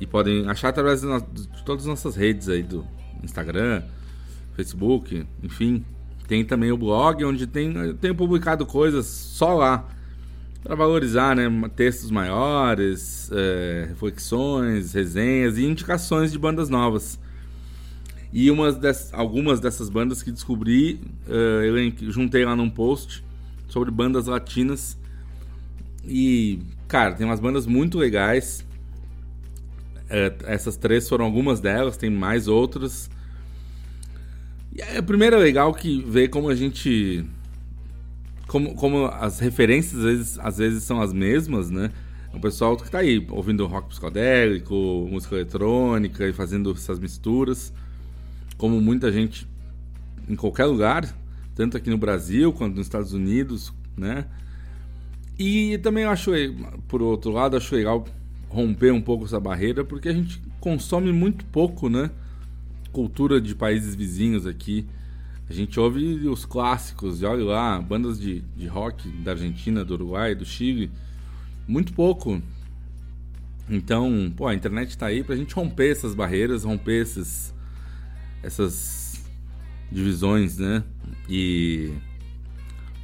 e 0.00 0.06
podem 0.06 0.48
achar 0.50 0.70
através 0.70 1.00
de, 1.00 1.06
de 1.32 1.64
todas 1.64 1.84
as 1.84 1.88
nossas 1.88 2.16
redes 2.16 2.48
aí 2.48 2.64
do 2.64 2.84
Instagram, 3.22 3.82
Facebook, 4.54 5.24
enfim. 5.42 5.84
Tem 6.26 6.44
também 6.44 6.72
o 6.72 6.76
blog 6.76 7.24
onde 7.24 7.46
tem, 7.46 7.72
eu 7.74 7.94
tenho 7.94 8.14
publicado 8.14 8.66
coisas 8.66 9.06
só 9.06 9.54
lá 9.54 9.88
para 10.62 10.74
valorizar, 10.74 11.36
né? 11.36 11.44
Textos 11.76 12.10
maiores, 12.10 13.30
é, 13.32 13.86
reflexões, 13.88 14.94
resenhas 14.94 15.58
e 15.58 15.64
indicações 15.64 16.32
de 16.32 16.38
bandas 16.38 16.68
novas. 16.68 17.20
E 18.32 18.50
umas 18.50 18.76
des- 18.76 19.12
algumas 19.12 19.60
dessas 19.60 19.88
bandas 19.90 20.22
que 20.22 20.30
descobri, 20.32 21.00
eh, 21.28 21.92
eu 22.00 22.10
juntei 22.10 22.44
lá 22.44 22.56
num 22.56 22.70
post 22.70 23.22
sobre 23.68 23.90
bandas 23.90 24.26
latinas. 24.26 24.96
E, 26.04 26.60
cara, 26.88 27.14
tem 27.14 27.26
umas 27.26 27.40
bandas 27.40 27.66
muito 27.66 27.98
legais. 27.98 28.64
Eh, 30.08 30.32
essas 30.44 30.76
três 30.76 31.08
foram 31.08 31.24
algumas 31.24 31.60
delas, 31.60 31.96
tem 31.96 32.10
mais 32.10 32.48
outras. 32.48 33.10
E 34.74 34.80
é 34.80 35.02
primeiro 35.02 35.36
é 35.36 35.38
legal 35.38 35.74
que 35.74 36.02
ver 36.02 36.28
como 36.28 36.48
a 36.48 36.54
gente. 36.54 37.24
Como, 38.46 38.74
como 38.74 39.06
as 39.06 39.38
referências 39.38 39.94
às 40.00 40.04
vezes, 40.04 40.38
às 40.38 40.58
vezes 40.58 40.82
são 40.84 41.00
as 41.00 41.12
mesmas, 41.12 41.70
né? 41.70 41.90
O 42.34 42.40
pessoal 42.40 42.76
que 42.76 42.90
tá 42.90 42.98
aí 42.98 43.24
ouvindo 43.30 43.66
rock 43.66 43.88
psicodélico, 43.90 44.74
música 45.10 45.34
eletrônica 45.36 46.26
e 46.26 46.32
fazendo 46.32 46.70
essas 46.72 46.98
misturas 46.98 47.72
como 48.62 48.80
muita 48.80 49.10
gente 49.10 49.44
em 50.28 50.36
qualquer 50.36 50.66
lugar, 50.66 51.12
tanto 51.52 51.76
aqui 51.76 51.90
no 51.90 51.98
Brasil 51.98 52.52
quanto 52.52 52.76
nos 52.76 52.86
Estados 52.86 53.12
Unidos, 53.12 53.72
né? 53.96 54.24
E 55.36 55.78
também 55.78 56.04
acho, 56.04 56.30
por 56.86 57.02
outro 57.02 57.32
lado, 57.32 57.56
acho 57.56 57.74
legal 57.74 58.06
romper 58.48 58.92
um 58.92 59.02
pouco 59.02 59.24
essa 59.24 59.40
barreira, 59.40 59.84
porque 59.84 60.08
a 60.08 60.12
gente 60.12 60.40
consome 60.60 61.12
muito 61.12 61.44
pouco, 61.46 61.88
né? 61.88 62.08
Cultura 62.92 63.40
de 63.40 63.52
países 63.52 63.96
vizinhos 63.96 64.46
aqui. 64.46 64.86
A 65.50 65.52
gente 65.52 65.80
ouve 65.80 66.28
os 66.28 66.44
clássicos, 66.44 67.20
e 67.20 67.24
olha 67.24 67.42
lá, 67.42 67.80
bandas 67.80 68.16
de, 68.16 68.42
de 68.56 68.68
rock 68.68 69.08
da 69.24 69.32
Argentina, 69.32 69.84
do 69.84 69.94
Uruguai, 69.94 70.36
do 70.36 70.44
Chile, 70.44 70.88
muito 71.66 71.92
pouco. 71.92 72.40
Então, 73.68 74.32
pô, 74.36 74.46
a 74.46 74.54
internet 74.54 74.96
tá 74.96 75.06
aí 75.06 75.24
pra 75.24 75.34
gente 75.34 75.52
romper 75.52 75.90
essas 75.90 76.14
barreiras, 76.14 76.62
romper 76.62 77.02
esses, 77.02 77.52
essas 78.42 79.24
divisões, 79.90 80.58
né? 80.58 80.82
E 81.28 81.92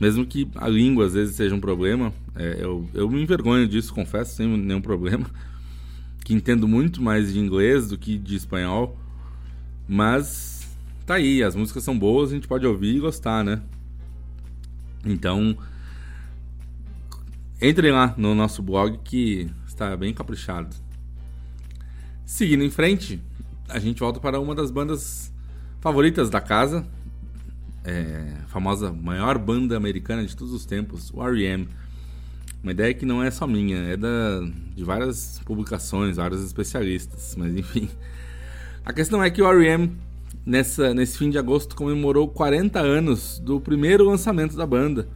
mesmo 0.00 0.24
que 0.26 0.48
a 0.54 0.68
língua 0.68 1.06
às 1.06 1.14
vezes 1.14 1.36
seja 1.36 1.54
um 1.54 1.60
problema, 1.60 2.12
é, 2.34 2.58
eu, 2.60 2.88
eu 2.94 3.10
me 3.10 3.22
envergonho 3.22 3.66
disso, 3.66 3.92
confesso, 3.92 4.36
sem 4.36 4.46
nenhum 4.46 4.80
problema, 4.80 5.28
que 6.24 6.34
entendo 6.34 6.68
muito 6.68 7.02
mais 7.02 7.32
de 7.32 7.38
inglês 7.38 7.88
do 7.88 7.98
que 7.98 8.16
de 8.16 8.36
espanhol, 8.36 8.98
mas 9.88 10.68
tá 11.04 11.14
aí, 11.14 11.42
as 11.42 11.54
músicas 11.54 11.82
são 11.82 11.98
boas, 11.98 12.30
a 12.30 12.34
gente 12.34 12.46
pode 12.46 12.66
ouvir 12.66 12.96
e 12.96 13.00
gostar, 13.00 13.42
né? 13.44 13.60
Então, 15.04 15.56
entrem 17.60 17.92
lá 17.92 18.14
no 18.16 18.34
nosso 18.34 18.62
blog 18.62 18.98
que 19.04 19.50
está 19.66 19.96
bem 19.96 20.12
caprichado. 20.12 20.74
Seguindo 22.24 22.62
em 22.62 22.70
frente, 22.70 23.20
a 23.68 23.78
gente 23.78 24.00
volta 24.00 24.18
para 24.18 24.40
uma 24.40 24.54
das 24.54 24.70
bandas 24.70 25.32
favoritas 25.80 26.30
da 26.30 26.40
casa, 26.40 26.86
é, 27.84 28.34
a 28.44 28.48
famosa 28.48 28.92
maior 28.92 29.38
banda 29.38 29.76
americana 29.76 30.24
de 30.24 30.36
todos 30.36 30.52
os 30.52 30.64
tempos, 30.64 31.10
o 31.12 31.22
R.E.M. 31.22 31.68
Uma 32.62 32.72
ideia 32.72 32.92
que 32.92 33.06
não 33.06 33.22
é 33.22 33.30
só 33.30 33.46
minha, 33.46 33.78
é 33.78 33.96
da, 33.96 34.40
de 34.74 34.82
várias 34.82 35.40
publicações, 35.44 36.16
vários 36.16 36.42
especialistas, 36.44 37.34
mas 37.36 37.56
enfim. 37.56 37.88
A 38.84 38.92
questão 38.92 39.22
é 39.22 39.30
que 39.30 39.40
o 39.42 39.50
R.E.M. 39.50 39.96
Nessa, 40.44 40.94
nesse 40.94 41.18
fim 41.18 41.28
de 41.28 41.36
agosto 41.36 41.76
comemorou 41.76 42.26
40 42.26 42.80
anos 42.80 43.38
do 43.38 43.60
primeiro 43.60 44.04
lançamento 44.04 44.56
da 44.56 44.66
banda, 44.66 45.06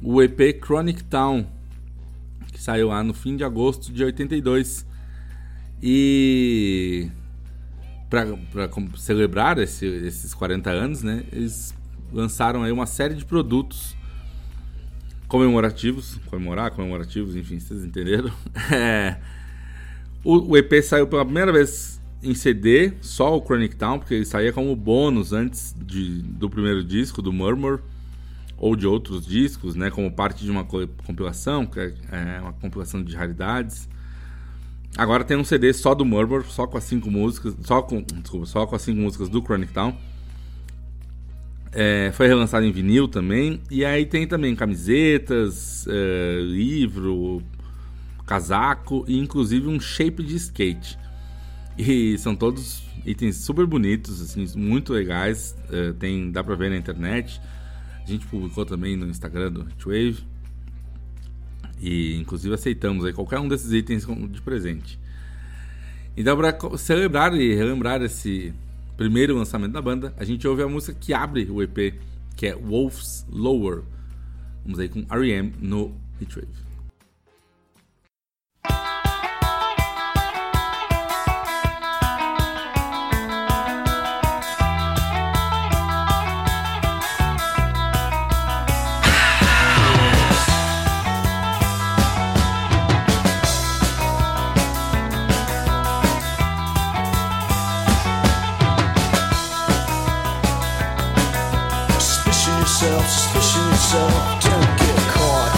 o 0.00 0.22
EP 0.22 0.60
Chronic 0.64 1.02
Town, 1.04 1.44
que 2.52 2.62
saiu 2.62 2.88
lá 2.88 3.02
no 3.02 3.12
fim 3.12 3.36
de 3.36 3.42
agosto 3.42 3.92
de 3.92 4.04
82. 4.04 4.86
E 5.82 7.10
para 8.10 8.26
celebrar 8.96 9.56
esse- 9.58 9.86
esses 9.86 10.34
40 10.34 10.70
anos, 10.70 11.02
né, 11.02 11.24
eles 11.32 11.72
lançaram 12.12 12.62
aí 12.64 12.72
uma 12.72 12.86
série 12.86 13.14
de 13.14 13.24
produtos 13.24 13.94
comemorativos, 15.28 16.16
comemorar, 16.26 16.72
comemorativos, 16.72 17.36
enfim, 17.36 17.58
vocês 17.60 17.84
entenderam? 17.84 18.30
É, 18.72 19.16
o, 20.24 20.50
o 20.52 20.56
EP 20.56 20.82
saiu 20.82 21.06
pela 21.06 21.24
primeira 21.24 21.52
vez 21.52 22.00
em 22.22 22.34
CD, 22.34 22.92
só 23.00 23.36
o 23.38 23.40
Chronic 23.42 23.76
Town, 23.76 23.98
porque 23.98 24.14
ele 24.14 24.26
saía 24.26 24.52
como 24.52 24.74
bônus 24.76 25.32
antes 25.32 25.74
de, 25.78 26.20
do 26.22 26.50
primeiro 26.50 26.84
disco, 26.84 27.22
do 27.22 27.32
Murmur, 27.32 27.80
ou 28.58 28.76
de 28.76 28.86
outros 28.86 29.24
discos, 29.26 29.74
né, 29.74 29.90
como 29.90 30.10
parte 30.12 30.44
de 30.44 30.50
uma 30.50 30.64
co- 30.64 30.86
compilação, 31.06 31.64
que 31.64 31.80
é, 31.80 31.94
é 32.10 32.40
uma 32.42 32.52
compilação 32.52 33.02
de 33.02 33.14
raridades. 33.16 33.88
Agora 34.96 35.24
tem 35.24 35.36
um 35.36 35.44
CD 35.44 35.72
só 35.72 35.94
do 35.94 36.04
Murmur, 36.04 36.44
só 36.46 36.66
com 36.66 36.76
as 36.76 36.84
cinco 36.84 37.10
músicas, 37.10 37.54
só 37.62 37.80
com, 37.80 38.02
desculpa, 38.02 38.46
só 38.46 38.66
com 38.66 38.76
as 38.76 38.82
cinco 38.82 39.00
músicas 39.00 39.28
do 39.28 39.40
Chronic 39.40 39.72
Town. 39.72 39.96
É, 41.72 42.10
foi 42.12 42.26
relançado 42.26 42.66
em 42.66 42.72
vinil 42.72 43.06
também. 43.06 43.60
E 43.70 43.84
aí 43.84 44.04
tem 44.04 44.26
também 44.26 44.54
camisetas, 44.56 45.86
é, 45.88 46.40
livro, 46.42 47.42
casaco 48.26 49.04
e 49.06 49.18
inclusive 49.18 49.68
um 49.68 49.80
shape 49.80 50.22
de 50.22 50.36
skate. 50.36 50.98
E 51.78 52.18
são 52.18 52.34
todos 52.34 52.82
itens 53.06 53.36
super 53.36 53.66
bonitos, 53.66 54.20
assim, 54.20 54.46
muito 54.56 54.92
legais. 54.92 55.56
é, 55.70 55.92
tem, 55.92 56.30
dá 56.30 56.42
pra 56.42 56.54
ver 56.54 56.70
na 56.70 56.76
internet. 56.76 57.40
A 58.02 58.06
gente 58.06 58.26
publicou 58.26 58.66
também 58.66 58.96
no 58.96 59.06
Instagram 59.06 59.52
do 59.52 59.62
Hitwave. 59.62 60.29
E 61.80 62.16
inclusive 62.16 62.54
aceitamos 62.54 63.04
aí 63.04 63.12
qualquer 63.12 63.38
um 63.38 63.48
desses 63.48 63.72
itens 63.72 64.06
de 64.06 64.40
presente. 64.42 64.98
Então, 66.16 66.36
para 66.36 66.76
celebrar 66.76 67.34
e 67.34 67.54
relembrar 67.54 68.02
esse 68.02 68.52
primeiro 68.96 69.34
lançamento 69.34 69.72
da 69.72 69.80
banda, 69.80 70.12
a 70.18 70.24
gente 70.24 70.46
ouve 70.46 70.62
a 70.62 70.68
música 70.68 70.96
que 70.98 71.14
abre 71.14 71.50
o 71.50 71.62
EP, 71.62 71.94
que 72.36 72.46
é 72.46 72.54
Wolf's 72.54 73.24
Lower. 73.30 73.82
Vamos 74.64 74.78
aí 74.78 74.88
com 74.88 75.06
R.E.M. 75.10 75.54
no 75.60 75.94
Hitwave. 76.20 76.69
Yourself, 102.80 103.06
suspicion 103.10 103.62
yourself, 103.68 104.40
don't 104.40 104.78
get 104.78 104.96
caught. 105.12 105.52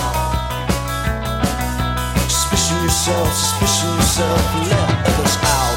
Suspicion 2.29 2.83
yourself, 2.83 3.33
suspicion 3.33 3.95
yourself, 3.95 4.55
let 4.69 5.07
others 5.07 5.37
out. 5.45 5.72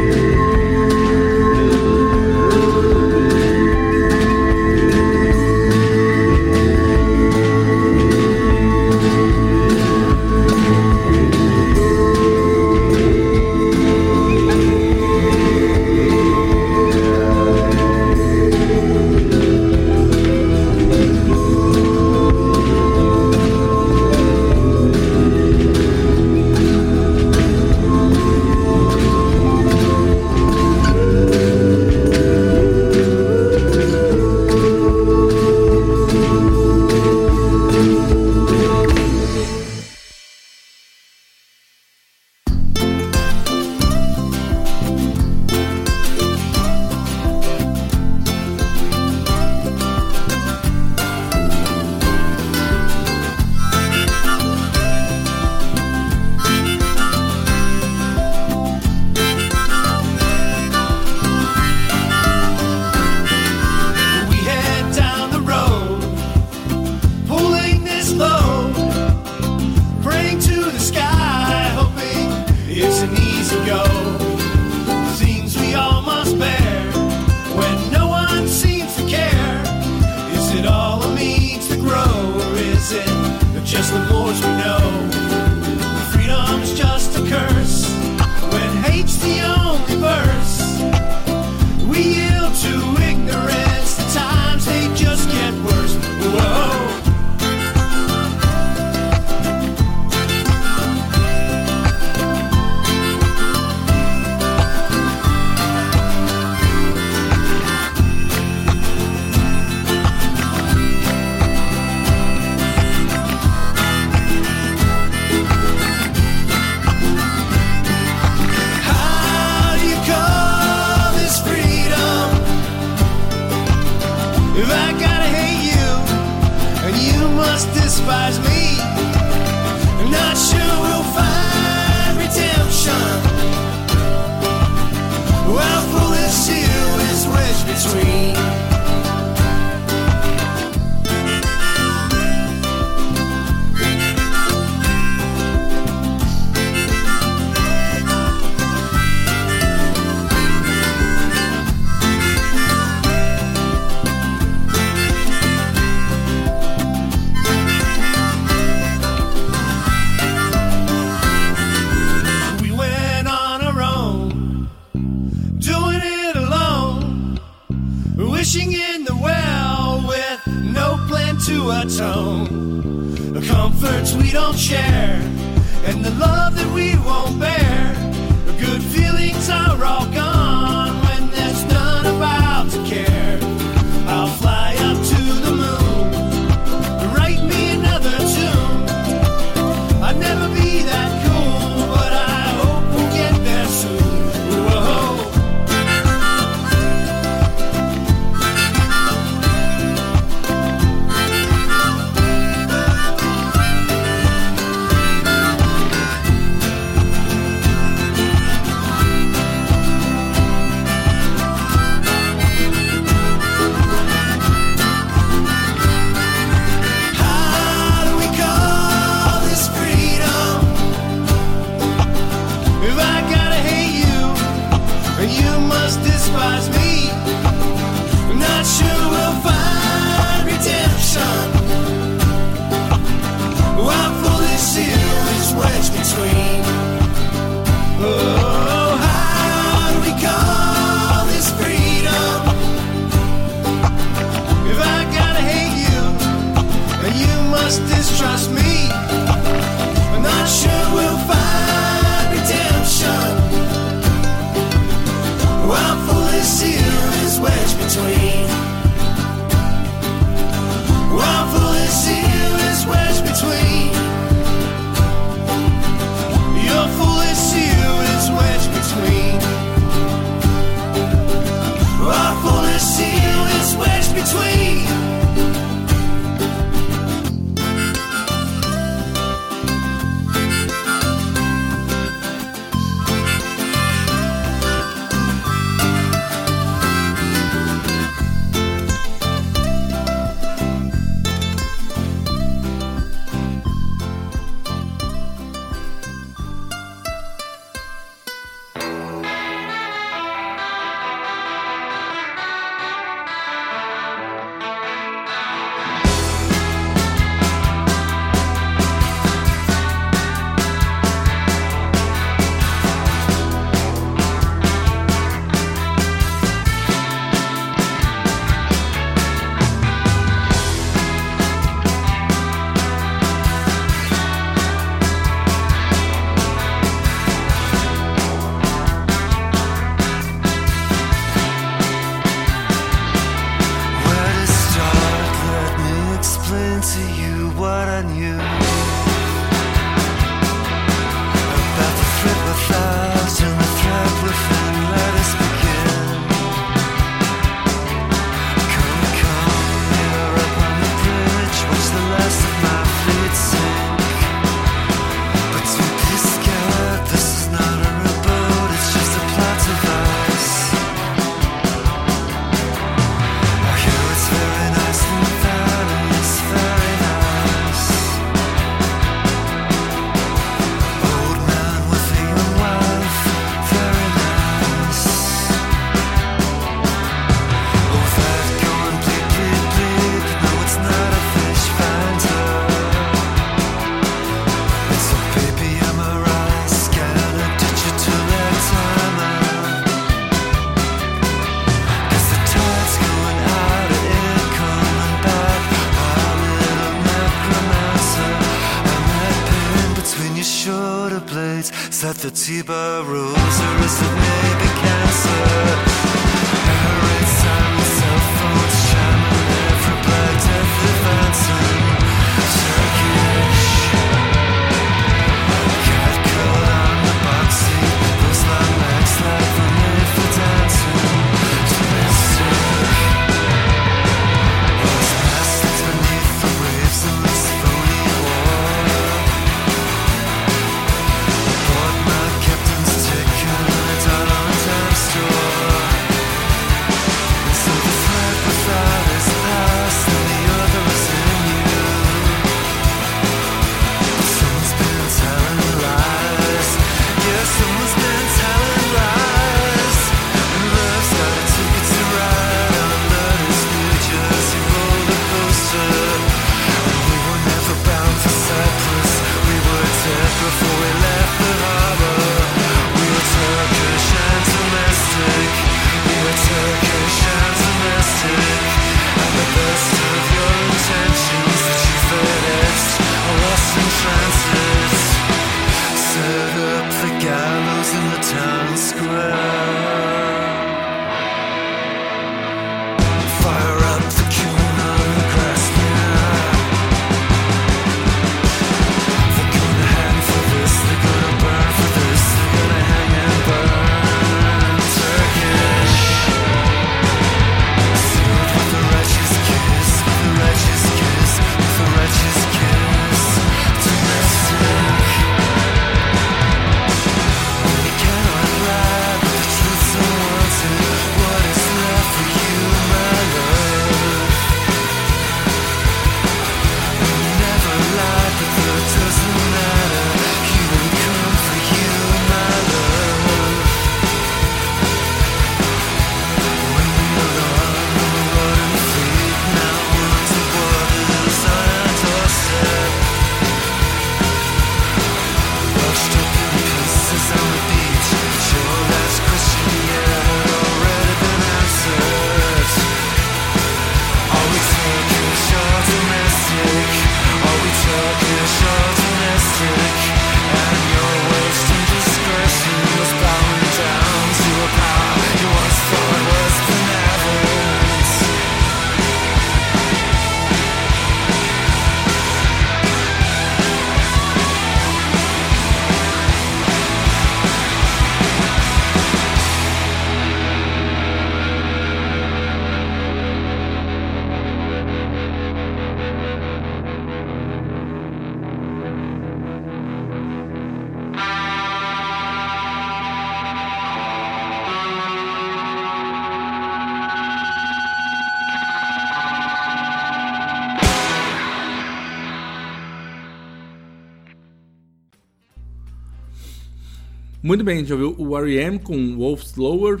Muito 597.40 597.62
bem, 597.62 597.76
a 597.76 597.78
gente 597.78 597.92
ouviu 597.92 598.16
o 598.18 598.36
R.E.M. 598.36 598.80
com 598.80 599.16
Wolf 599.16 599.44
Slower, 599.44 600.00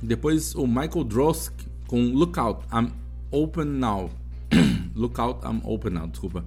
depois 0.00 0.54
o 0.54 0.64
Michael 0.64 1.02
Drosk 1.02 1.52
com 1.88 2.12
Lookout, 2.12 2.64
I'm 2.72 2.92
Open 3.32 3.64
Now. 3.64 4.08
Lookout, 4.94 5.44
I'm 5.44 5.60
Open 5.64 5.94
Now, 5.94 6.06
desculpa. 6.06 6.44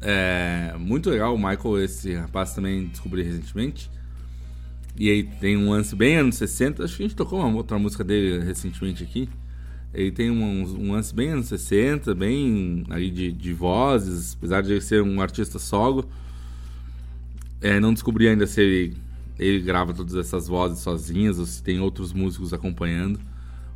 É, 0.00 0.74
muito 0.76 1.08
legal 1.08 1.32
o 1.36 1.38
Michael, 1.38 1.84
esse 1.84 2.14
rapaz 2.14 2.52
também 2.52 2.86
descobri 2.86 3.22
recentemente. 3.22 3.88
E 4.98 5.08
aí 5.08 5.22
tem 5.22 5.56
um 5.56 5.70
lance 5.70 5.94
bem 5.94 6.16
anos 6.16 6.34
60, 6.34 6.82
acho 6.82 6.96
que 6.96 7.04
a 7.04 7.06
gente 7.06 7.16
tocou 7.16 7.38
uma 7.38 7.56
outra 7.56 7.78
música 7.78 8.02
dele 8.02 8.44
recentemente 8.44 9.04
aqui. 9.04 9.28
Ele 9.94 10.10
tem 10.10 10.32
um, 10.32 10.62
um 10.80 10.92
lance 10.92 11.14
bem 11.14 11.28
anos 11.28 11.46
60, 11.46 12.12
bem 12.12 12.82
aí 12.90 13.08
de, 13.08 13.30
de 13.30 13.52
vozes, 13.52 14.34
apesar 14.36 14.62
de 14.62 14.72
ele 14.72 14.80
ser 14.80 15.00
um 15.00 15.20
artista 15.20 15.60
solo. 15.60 16.08
É, 17.60 17.78
não 17.78 17.94
descobri 17.94 18.26
ainda 18.28 18.46
se 18.48 18.60
ele, 18.60 18.96
ele 19.38 19.60
grava 19.60 19.92
todas 19.92 20.14
essas 20.14 20.46
vozes 20.46 20.78
sozinhas 20.78 21.38
ou 21.38 21.46
se 21.46 21.62
tem 21.62 21.80
outros 21.80 22.12
músicos 22.12 22.52
acompanhando 22.52 23.20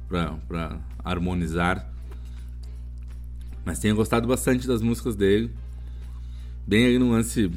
para 0.09 0.78
harmonizar. 1.05 1.90
Mas 3.64 3.78
tenho 3.78 3.97
gostado 3.97 4.26
bastante 4.26 4.66
das 4.66 4.80
músicas 4.80 5.16
dele. 5.16 5.51
Bem 6.66 6.86
aí 6.86 6.98
no 6.98 7.10
lance 7.10 7.51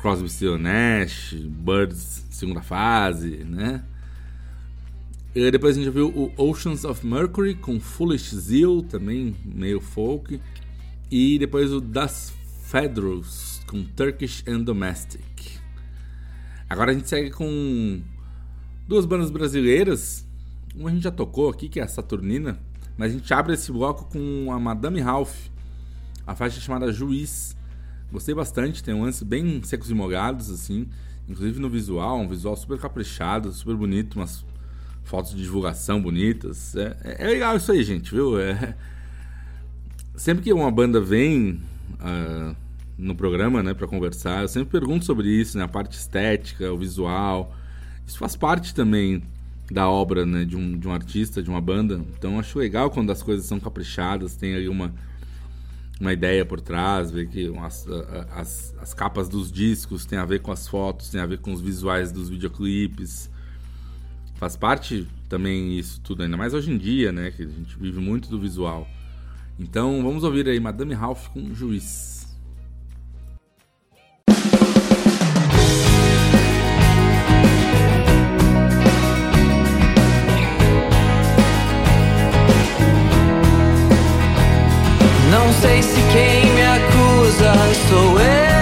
Crosby, 0.00 0.28
Still 0.28 0.58
Nash, 0.58 1.34
Birds, 1.34 2.24
segunda 2.30 2.62
fase, 2.62 3.44
né? 3.44 3.82
E 5.34 5.50
depois 5.50 5.76
a 5.76 5.80
gente 5.80 5.92
viu 5.92 6.08
o 6.08 6.32
Oceans 6.36 6.84
of 6.84 7.06
Mercury 7.06 7.54
com 7.54 7.78
Foolish 7.78 8.34
Zeal, 8.34 8.82
também 8.82 9.36
meio 9.44 9.80
folk. 9.80 10.40
E 11.10 11.38
depois 11.38 11.72
o 11.72 11.80
Das 11.80 12.32
Fedros 12.64 13.60
com 13.66 13.84
Turkish 13.84 14.42
and 14.46 14.60
Domestic. 14.60 15.20
Agora 16.68 16.90
a 16.90 16.94
gente 16.94 17.08
segue 17.08 17.30
com 17.30 18.00
duas 18.88 19.04
bandas 19.06 19.30
brasileiras. 19.30 20.26
Uma 20.74 20.90
a 20.90 20.92
gente 20.92 21.04
já 21.04 21.10
tocou 21.10 21.48
aqui, 21.48 21.68
que 21.68 21.80
é 21.80 21.82
a 21.82 21.88
Saturnina. 21.88 22.58
Mas 22.96 23.12
a 23.12 23.14
gente 23.14 23.32
abre 23.32 23.54
esse 23.54 23.70
bloco 23.70 24.04
com 24.10 24.52
a 24.52 24.58
Madame 24.58 25.00
Ralph. 25.00 25.48
A 26.26 26.34
faixa 26.34 26.60
chamada 26.60 26.92
Juiz. 26.92 27.56
Gostei 28.10 28.34
bastante, 28.34 28.82
tem 28.82 28.94
um 28.94 29.02
lance 29.02 29.24
bem 29.24 29.62
secos 29.62 29.90
e 29.90 29.94
molhados, 29.94 30.50
assim. 30.50 30.88
Inclusive 31.28 31.58
no 31.60 31.68
visual, 31.68 32.20
um 32.20 32.28
visual 32.28 32.56
super 32.56 32.78
caprichado, 32.78 33.52
super 33.52 33.74
bonito, 33.74 34.14
umas 34.16 34.44
fotos 35.02 35.34
de 35.34 35.42
divulgação 35.42 36.00
bonitas. 36.00 36.74
É, 36.76 36.96
é- 37.04 37.24
é 37.24 37.26
legal 37.26 37.56
isso 37.56 37.70
aí, 37.70 37.82
gente, 37.82 38.12
viu? 38.12 38.38
É... 38.40 38.76
Sempre 40.14 40.44
que 40.44 40.52
uma 40.52 40.70
banda 40.70 41.00
vem 41.00 41.60
ah, 42.00 42.54
no 42.98 43.14
programa, 43.14 43.62
né, 43.62 43.74
para 43.74 43.86
conversar, 43.86 44.42
eu 44.42 44.48
sempre 44.48 44.70
pergunto 44.70 45.04
sobre 45.04 45.28
isso, 45.28 45.58
né? 45.58 45.64
A 45.64 45.68
parte 45.68 45.96
estética, 45.96 46.72
o 46.72 46.78
visual. 46.78 47.54
Isso 48.06 48.18
faz 48.18 48.36
parte 48.36 48.74
também 48.74 49.22
da 49.70 49.88
obra, 49.88 50.24
né, 50.24 50.44
de 50.44 50.56
um, 50.56 50.78
de 50.78 50.88
um 50.88 50.92
artista, 50.92 51.42
de 51.42 51.50
uma 51.50 51.60
banda. 51.60 52.00
Então 52.16 52.38
acho 52.38 52.58
legal 52.58 52.90
quando 52.90 53.10
as 53.10 53.22
coisas 53.22 53.46
são 53.46 53.60
caprichadas, 53.60 54.36
tem 54.36 54.54
aí 54.54 54.68
uma 54.68 54.92
uma 56.00 56.12
ideia 56.12 56.44
por 56.44 56.60
trás, 56.60 57.10
ver 57.10 57.28
que 57.28 57.50
as, 57.58 57.86
as, 58.32 58.74
as 58.78 58.94
capas 58.94 59.28
dos 59.28 59.50
discos 59.50 60.04
tem 60.04 60.18
a 60.18 60.24
ver 60.24 60.40
com 60.40 60.52
as 60.52 60.68
fotos, 60.68 61.08
tem 61.08 61.20
a 61.20 61.26
ver 61.26 61.38
com 61.38 61.52
os 61.52 61.60
visuais 61.60 62.12
dos 62.12 62.28
videoclipes. 62.28 63.30
Faz 64.34 64.56
parte 64.56 65.06
também 65.28 65.78
isso 65.78 66.00
tudo, 66.02 66.22
ainda 66.22 66.36
mais 66.36 66.52
hoje 66.52 66.70
em 66.70 66.76
dia, 66.76 67.10
né? 67.10 67.30
Que 67.30 67.42
a 67.42 67.46
gente 67.46 67.78
vive 67.78 67.98
muito 67.98 68.28
do 68.28 68.38
visual. 68.38 68.86
Então 69.58 70.02
vamos 70.02 70.22
ouvir 70.22 70.46
aí 70.48 70.60
Madame 70.60 70.92
Ralph 70.92 71.28
com 71.28 71.54
Juiz. 71.54 72.15
Não 85.38 85.52
sei 85.52 85.82
se 85.82 86.00
quem 86.14 86.50
me 86.50 86.62
acusa 86.62 87.52
sou 87.90 88.18
eu 88.18 88.55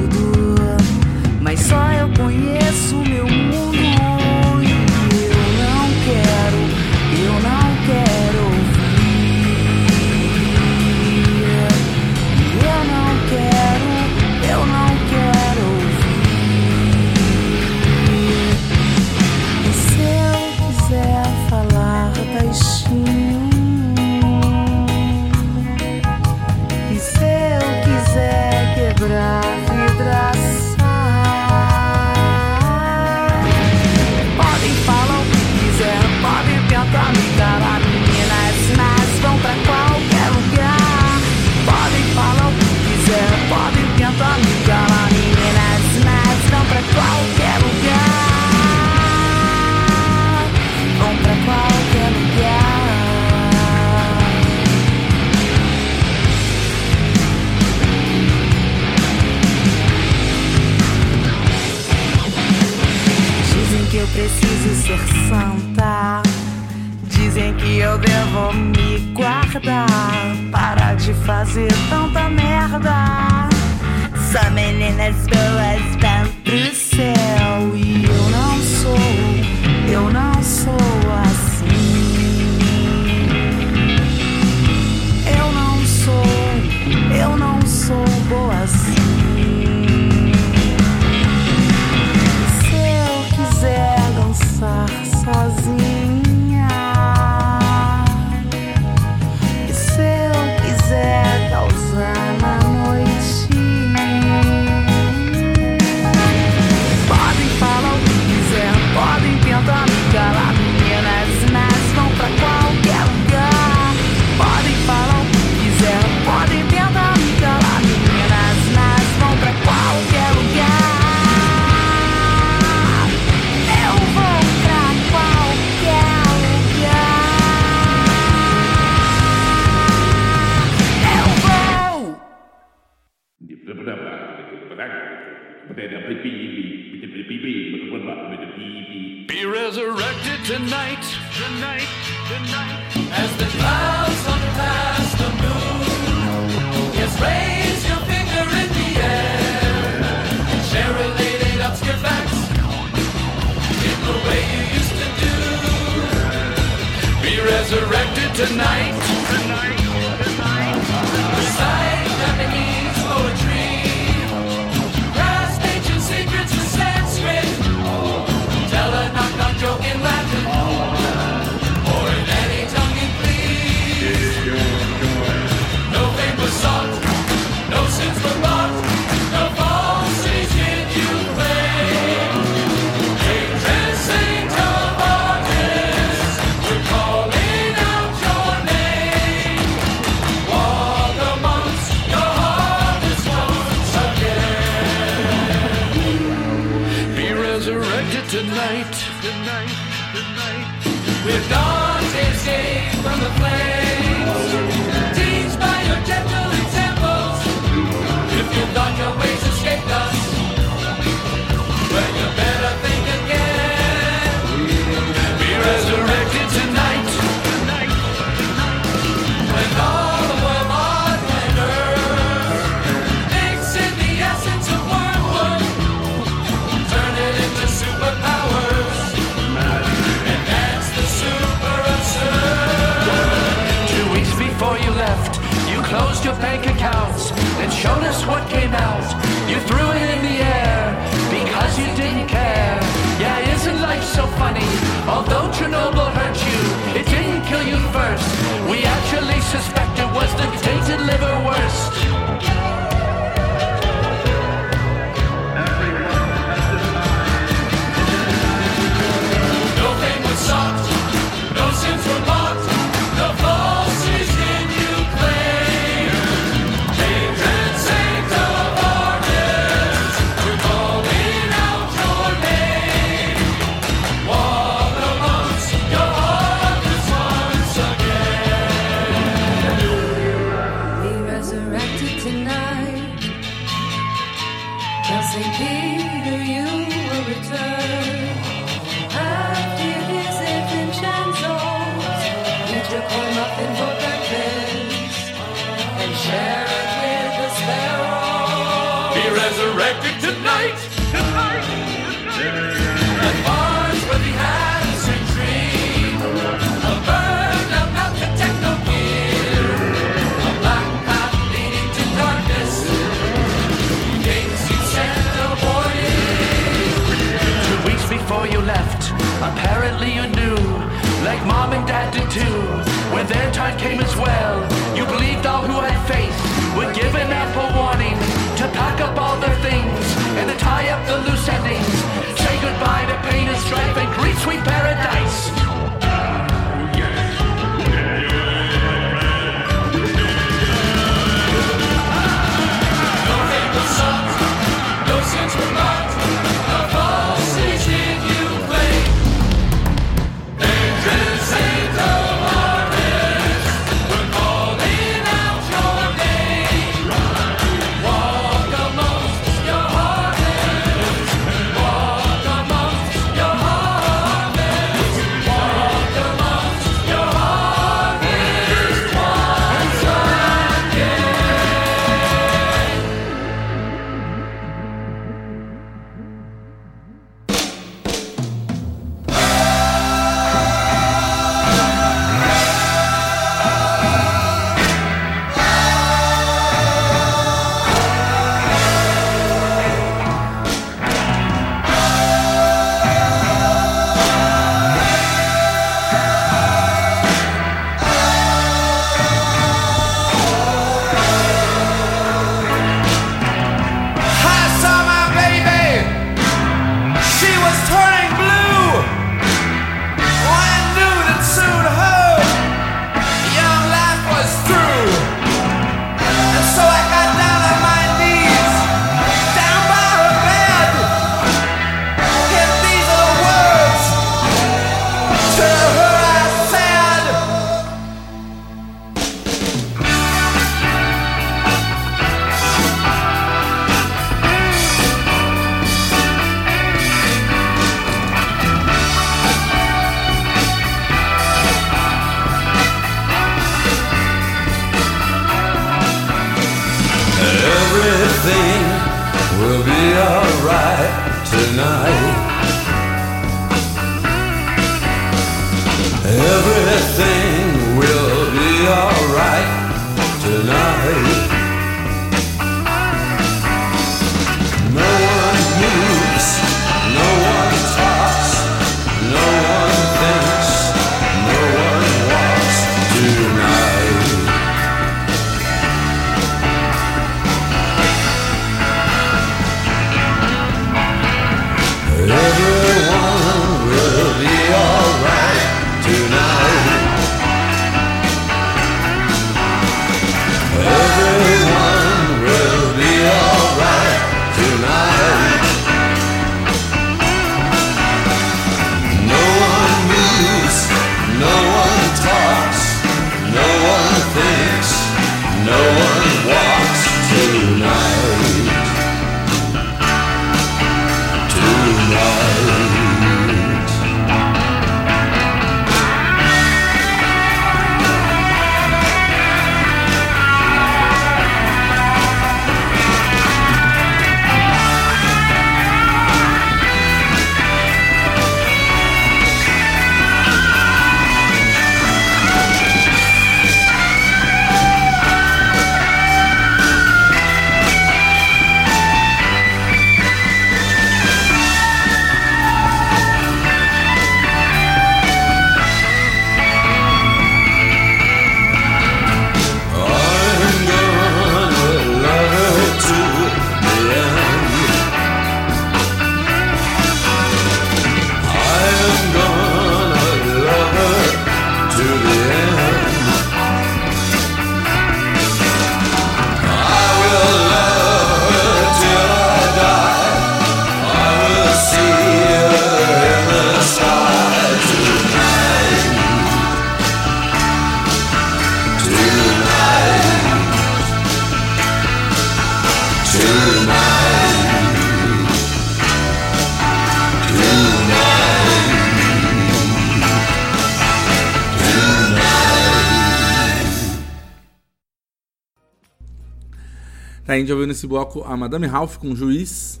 gente 597.62 597.72
ouviu 597.72 597.86
nesse 597.86 598.06
bloco 598.06 598.42
a 598.44 598.56
Madame 598.56 598.86
Ralph 598.86 599.16
com 599.16 599.34
Juiz, 599.34 600.00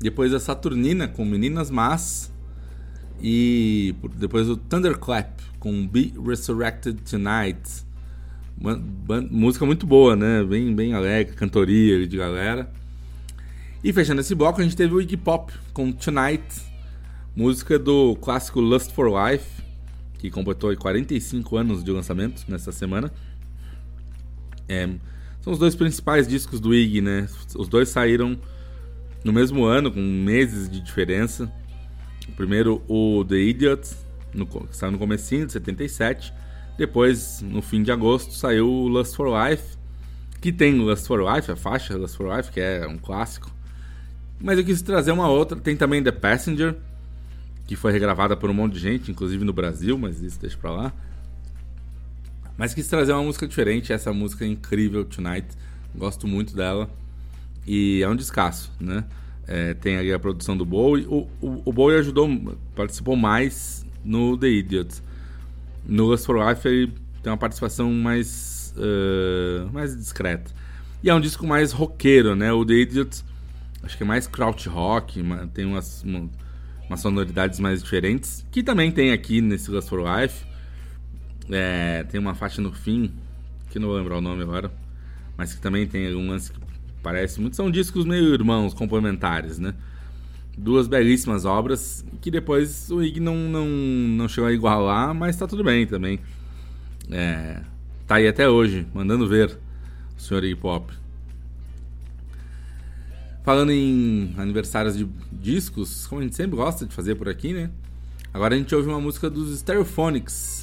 depois 0.00 0.32
a 0.32 0.40
Saturnina 0.40 1.08
com 1.08 1.24
Meninas 1.24 1.70
Más, 1.70 2.32
e 3.20 3.94
depois 4.16 4.48
o 4.48 4.56
Thunderclap 4.56 5.40
com 5.58 5.86
Be 5.86 6.12
Resurrected 6.24 7.00
Tonight. 7.02 7.60
Uma- 8.60 8.76
ban- 8.76 9.26
música 9.30 9.64
muito 9.66 9.86
boa, 9.86 10.14
né? 10.16 10.44
Bem, 10.44 10.74
bem 10.74 10.94
alegre, 10.94 11.34
cantoria 11.34 12.06
de 12.06 12.16
galera. 12.16 12.70
E 13.82 13.92
fechando 13.92 14.20
esse 14.20 14.34
bloco, 14.34 14.60
a 14.60 14.64
gente 14.64 14.76
teve 14.76 14.94
o 14.94 15.00
Iggy 15.00 15.16
Pop 15.16 15.52
com 15.72 15.90
Tonight, 15.92 16.44
música 17.36 17.78
do 17.78 18.16
clássico 18.16 18.60
Lust 18.60 18.92
for 18.92 19.08
Life, 19.08 19.46
que 20.18 20.30
completou 20.30 20.70
aí 20.70 20.76
45 20.76 21.56
anos 21.56 21.84
de 21.84 21.90
lançamento 21.92 22.44
nessa 22.48 22.72
semana. 22.72 23.12
É, 24.68 24.88
são 25.48 25.52
os 25.54 25.58
dois 25.58 25.74
principais 25.74 26.28
discos 26.28 26.60
do 26.60 26.74
Iggy, 26.74 27.00
né? 27.00 27.26
Os 27.56 27.68
dois 27.68 27.88
saíram 27.88 28.38
no 29.24 29.32
mesmo 29.32 29.64
ano, 29.64 29.90
com 29.90 29.98
meses 29.98 30.68
de 30.68 30.78
diferença. 30.78 31.50
O 32.28 32.32
primeiro, 32.32 32.82
o 32.86 33.24
The 33.24 33.36
Idiot, 33.36 33.96
no, 34.34 34.46
que 34.46 34.76
saiu 34.76 34.92
no 34.92 34.98
comecinho 34.98 35.46
de 35.46 35.52
77. 35.52 36.34
Depois, 36.76 37.40
no 37.40 37.62
fim 37.62 37.82
de 37.82 37.90
agosto, 37.90 38.34
saiu 38.34 38.68
o 38.68 38.88
Lust 38.88 39.16
for 39.16 39.26
Life, 39.26 39.78
que 40.38 40.52
tem 40.52 40.74
Lust 40.74 41.06
for 41.06 41.18
Life, 41.34 41.50
a 41.50 41.56
faixa 41.56 41.96
Lust 41.96 42.18
for 42.18 42.36
Life, 42.36 42.52
que 42.52 42.60
é 42.60 42.86
um 42.86 42.98
clássico. 42.98 43.50
Mas 44.38 44.58
eu 44.58 44.64
quis 44.64 44.82
trazer 44.82 45.12
uma 45.12 45.30
outra. 45.30 45.58
Tem 45.58 45.74
também 45.74 46.02
The 46.02 46.12
Passenger, 46.12 46.76
que 47.66 47.74
foi 47.74 47.90
regravada 47.90 48.36
por 48.36 48.50
um 48.50 48.54
monte 48.54 48.74
de 48.74 48.80
gente, 48.80 49.10
inclusive 49.10 49.42
no 49.46 49.52
Brasil, 49.54 49.96
mas 49.96 50.20
isso 50.20 50.38
deixa 50.38 50.58
pra 50.58 50.70
lá. 50.70 50.92
Mas 52.58 52.74
quis 52.74 52.86
trazer 52.88 53.12
uma 53.12 53.22
música 53.22 53.46
diferente, 53.46 53.92
essa 53.92 54.12
música 54.12 54.44
é 54.44 54.48
incrível, 54.48 55.04
Tonight. 55.04 55.46
Gosto 55.94 56.26
muito 56.26 56.54
dela. 56.54 56.90
E 57.66 58.02
é 58.02 58.08
um 58.08 58.16
descasso, 58.16 58.70
né? 58.80 59.04
É, 59.46 59.72
tem 59.74 59.96
ali 59.96 60.12
a 60.12 60.18
produção 60.18 60.56
do 60.56 60.66
Bowie. 60.66 61.06
O, 61.06 61.28
o, 61.40 61.62
o 61.64 61.72
Bowie 61.72 61.96
ajudou, 61.98 62.28
participou 62.74 63.14
mais 63.16 63.86
no 64.04 64.36
The 64.36 64.48
Idiot. 64.48 65.00
No 65.86 66.06
Lust 66.06 66.26
for 66.26 66.36
Life 66.46 66.66
ele 66.68 66.92
tem 67.22 67.30
uma 67.32 67.38
participação 67.38 67.90
mais, 67.92 68.74
eh, 68.76 69.66
mais 69.72 69.96
discreta. 69.96 70.50
E 71.02 71.08
é 71.08 71.14
um 71.14 71.20
disco 71.20 71.46
mais 71.46 71.72
roqueiro, 71.72 72.34
né? 72.34 72.52
O 72.52 72.64
The 72.64 72.74
Idiot 72.74 73.22
acho 73.82 73.96
que 73.96 74.02
é 74.02 74.06
mais 74.06 74.26
crouch 74.26 74.68
rock, 74.68 75.22
tem 75.54 75.64
umas, 75.64 76.02
uma- 76.02 76.28
umas 76.88 77.00
sonoridades 77.00 77.58
mais 77.60 77.82
diferentes. 77.82 78.44
Que 78.50 78.62
também 78.62 78.90
tem 78.90 79.12
aqui 79.12 79.40
nesse 79.40 79.70
Lust 79.70 79.88
for 79.88 80.00
Life. 80.02 80.44
É, 81.50 82.04
tem 82.04 82.20
uma 82.20 82.34
faixa 82.34 82.60
no 82.60 82.72
fim, 82.72 83.12
que 83.70 83.78
não 83.78 83.88
vou 83.88 83.96
lembrar 83.96 84.18
o 84.18 84.20
nome 84.20 84.42
agora, 84.42 84.70
mas 85.36 85.54
que 85.54 85.60
também 85.60 85.86
tem 85.86 86.14
um 86.14 86.28
lance 86.28 86.52
que 86.52 86.60
parece 87.02 87.40
muito. 87.40 87.56
São 87.56 87.70
discos 87.70 88.04
meio 88.04 88.34
irmãos, 88.34 88.74
complementares, 88.74 89.58
né? 89.58 89.74
Duas 90.56 90.88
belíssimas 90.88 91.44
obras 91.44 92.04
que 92.20 92.30
depois 92.30 92.90
o 92.90 93.02
Ig 93.02 93.20
não, 93.20 93.36
não, 93.36 93.66
não 93.66 94.28
chegou 94.28 94.48
a 94.48 94.52
igualar, 94.52 95.14
mas 95.14 95.36
tá 95.36 95.46
tudo 95.46 95.62
bem 95.62 95.86
também. 95.86 96.18
É, 97.10 97.60
tá 98.06 98.16
aí 98.16 98.26
até 98.26 98.48
hoje, 98.48 98.86
mandando 98.92 99.26
ver 99.26 99.56
o 100.16 100.20
Sr. 100.20 100.44
Iggy 100.44 100.56
Pop. 100.56 100.92
Falando 103.44 103.70
em 103.70 104.34
aniversários 104.36 104.96
de 104.96 105.08
discos, 105.32 106.06
como 106.06 106.20
a 106.20 106.24
gente 106.24 106.36
sempre 106.36 106.56
gosta 106.56 106.84
de 106.84 106.94
fazer 106.94 107.14
por 107.14 107.28
aqui, 107.28 107.54
né? 107.54 107.70
Agora 108.34 108.54
a 108.54 108.58
gente 108.58 108.74
ouve 108.74 108.88
uma 108.88 109.00
música 109.00 109.30
dos 109.30 109.58
Stereophonics. 109.58 110.57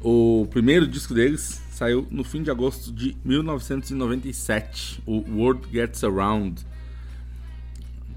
O 0.00 0.46
primeiro 0.50 0.86
disco 0.86 1.14
deles 1.14 1.62
saiu 1.70 2.06
no 2.10 2.24
fim 2.24 2.42
de 2.42 2.50
agosto 2.50 2.92
de 2.92 3.16
1997, 3.24 5.02
o 5.06 5.24
World 5.36 5.68
Gets 5.70 6.04
Around. 6.04 6.66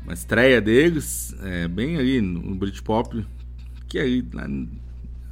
Uma 0.04 0.14
estreia 0.14 0.62
deles, 0.62 1.36
é, 1.42 1.68
bem 1.68 1.98
ali 1.98 2.22
no 2.22 2.56
Britpop, 2.56 3.26
que 3.88 4.00
aí 4.00 4.26
né, 4.34 4.68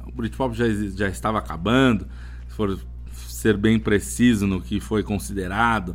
o 0.06 0.12
Britpop 0.12 0.54
já, 0.56 0.66
já 0.94 1.08
estava 1.08 1.38
acabando, 1.38 2.06
se 2.48 2.54
for 2.54 2.78
ser 3.28 3.56
bem 3.56 3.78
preciso 3.78 4.46
no 4.46 4.60
que 4.60 4.80
foi 4.80 5.02
considerado 5.02 5.94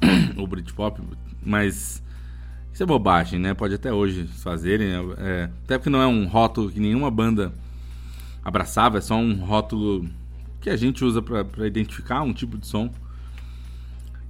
o 0.36 0.46
Britpop, 0.46 1.02
mas 1.44 2.02
isso 2.72 2.82
é 2.82 2.86
bobagem, 2.86 3.38
né? 3.38 3.54
Pode 3.54 3.74
até 3.74 3.92
hoje 3.92 4.26
fazerem, 4.26 4.88
é, 5.18 5.50
até 5.64 5.76
porque 5.76 5.90
não 5.90 6.00
é 6.00 6.06
um 6.06 6.26
rótulo 6.26 6.70
que 6.70 6.80
nenhuma 6.80 7.10
banda 7.10 7.52
abraçava, 8.44 8.98
é 8.98 9.00
só 9.00 9.16
um 9.16 9.34
rótulo 9.44 10.08
que 10.60 10.70
a 10.70 10.76
gente 10.76 11.04
usa 11.04 11.22
para 11.22 11.66
identificar 11.66 12.22
um 12.22 12.32
tipo 12.32 12.58
de 12.58 12.66
som. 12.66 12.92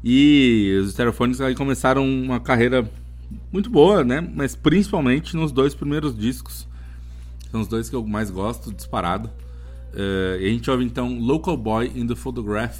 E 0.02 0.78
os 0.82 0.92
Stereophonics 0.92 1.40
aí 1.40 1.54
começaram 1.54 2.04
uma 2.06 2.40
carreira 2.40 2.90
muito 3.52 3.68
boa, 3.68 4.02
né? 4.04 4.20
Mas 4.20 4.54
principalmente 4.54 5.36
nos 5.36 5.52
dois 5.52 5.74
primeiros 5.74 6.16
discos. 6.16 6.66
São 7.50 7.60
os 7.60 7.68
dois 7.68 7.90
que 7.90 7.96
eu 7.96 8.06
mais 8.06 8.30
gosto, 8.30 8.72
disparado. 8.72 9.30
Eh, 9.92 10.38
e 10.40 10.46
a 10.46 10.48
gente 10.50 10.70
ouve 10.70 10.84
então 10.84 11.18
Local 11.18 11.56
Boy 11.56 11.92
in 11.94 12.06
the 12.06 12.14
Photograph, 12.14 12.78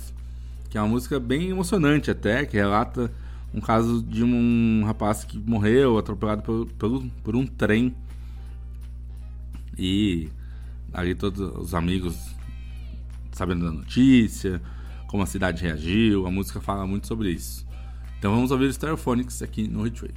que 0.69 0.79
é 0.79 0.81
uma 0.81 0.89
música 0.89 1.19
bem 1.19 1.51
emocionante 1.51 2.11
até, 2.11 2.47
que 2.47 2.57
relata 2.57 3.11
um 3.53 3.61
caso 3.61 4.03
de 4.03 4.23
um 4.23 4.85
rapaz 4.87 5.25
que 5.25 5.37
morreu 5.39 5.99
atropelado 5.99 6.43
por, 6.43 6.67
por, 6.79 7.05
por 7.25 7.37
um 7.37 7.47
trem. 7.47 7.95
E 9.77 10.29
ali 10.93 11.15
todos 11.15 11.41
os 11.57 11.75
amigos 11.75 12.17
sabendo 13.33 13.65
da 13.65 13.73
notícia, 13.73 14.61
como 15.07 15.23
a 15.23 15.27
cidade 15.27 15.63
reagiu, 15.63 16.27
a 16.27 16.31
música 16.31 16.61
fala 16.61 16.87
muito 16.87 17.07
sobre 17.07 17.31
isso. 17.31 17.67
Então 18.19 18.35
vamos 18.35 18.51
ouvir 18.51 18.73
Stereophonics 18.73 19.43
aqui 19.43 19.67
no 19.67 19.87
Hitwave. 19.87 20.15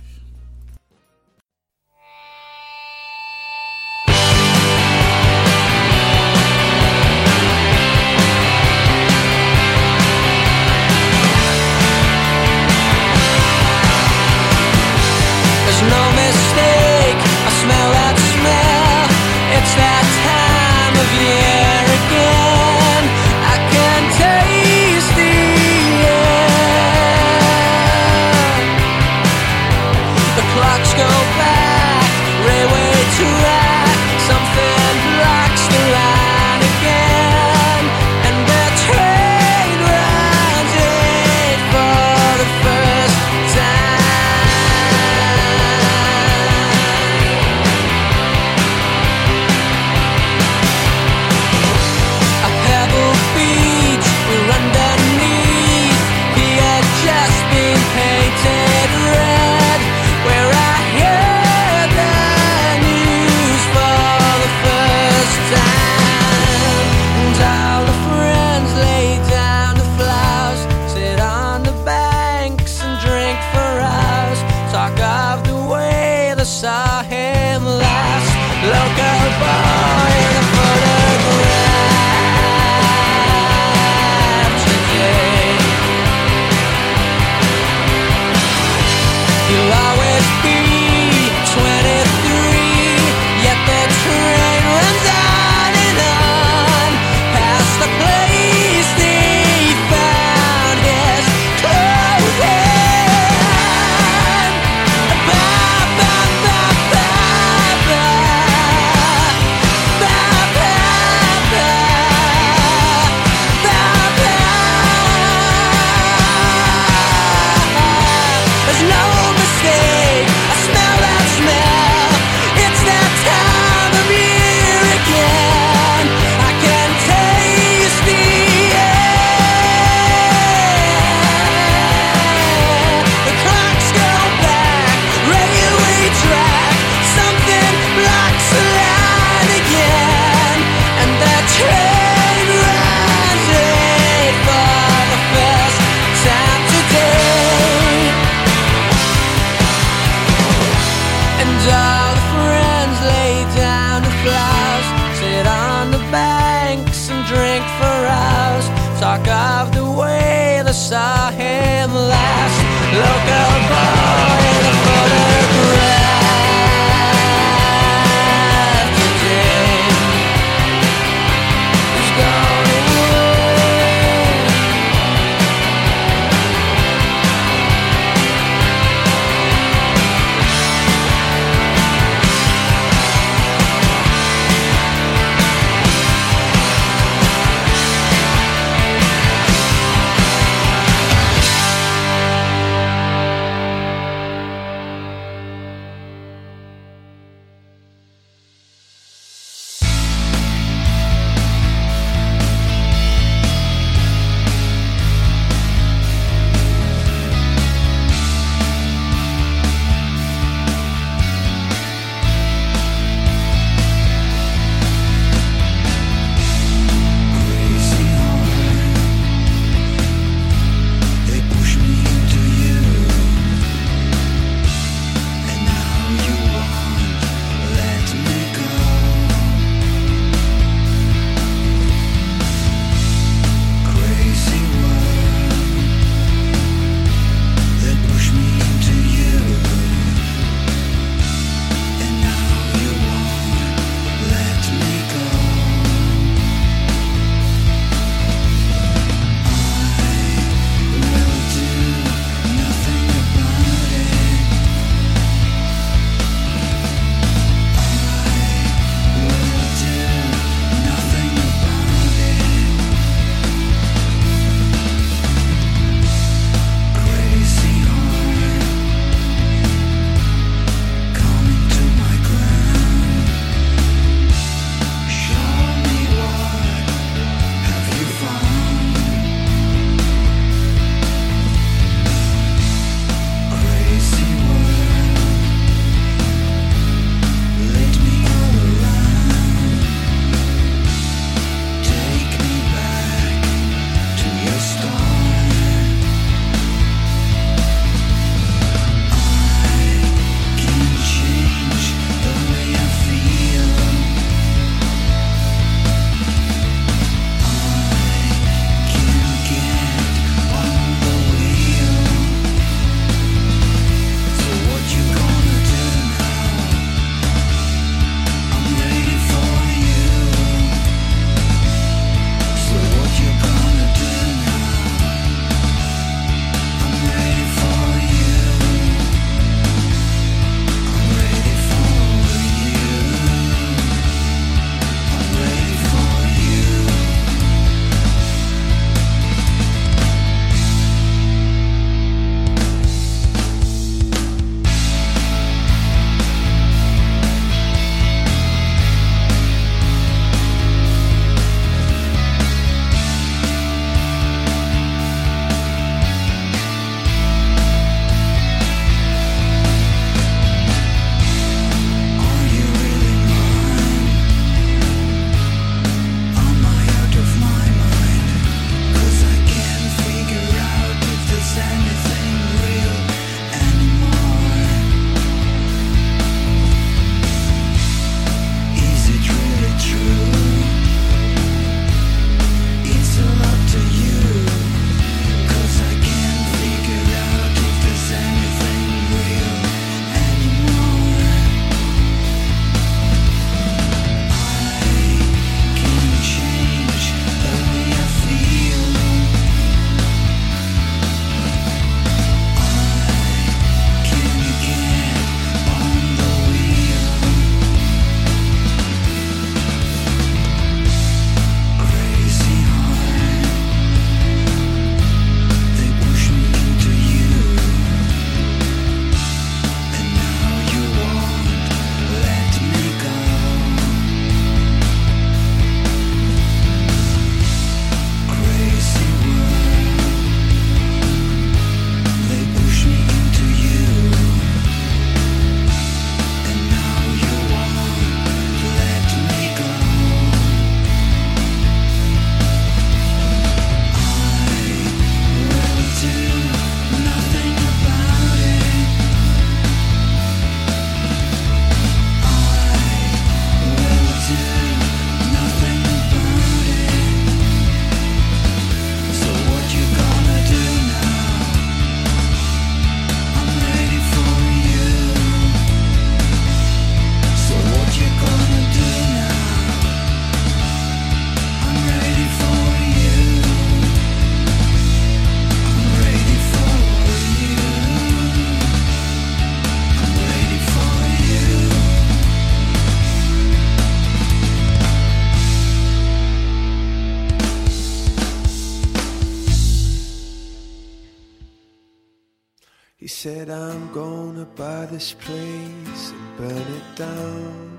This 494.93 495.13
place 495.13 496.11
and 496.11 496.37
burn 496.37 496.67
it 496.79 496.95
down. 496.95 497.77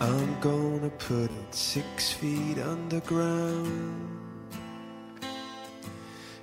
I'm 0.00 0.40
gonna 0.40 0.88
put 0.88 1.30
it 1.30 1.54
six 1.54 2.12
feet 2.12 2.56
underground. 2.56 4.08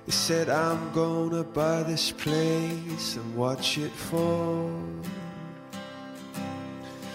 He 0.04 0.12
said, 0.12 0.48
I'm 0.48 0.92
gonna 0.92 1.42
buy 1.42 1.82
this 1.82 2.12
place 2.12 3.16
and 3.16 3.36
watch 3.36 3.76
it 3.76 3.90
fall. 3.90 4.70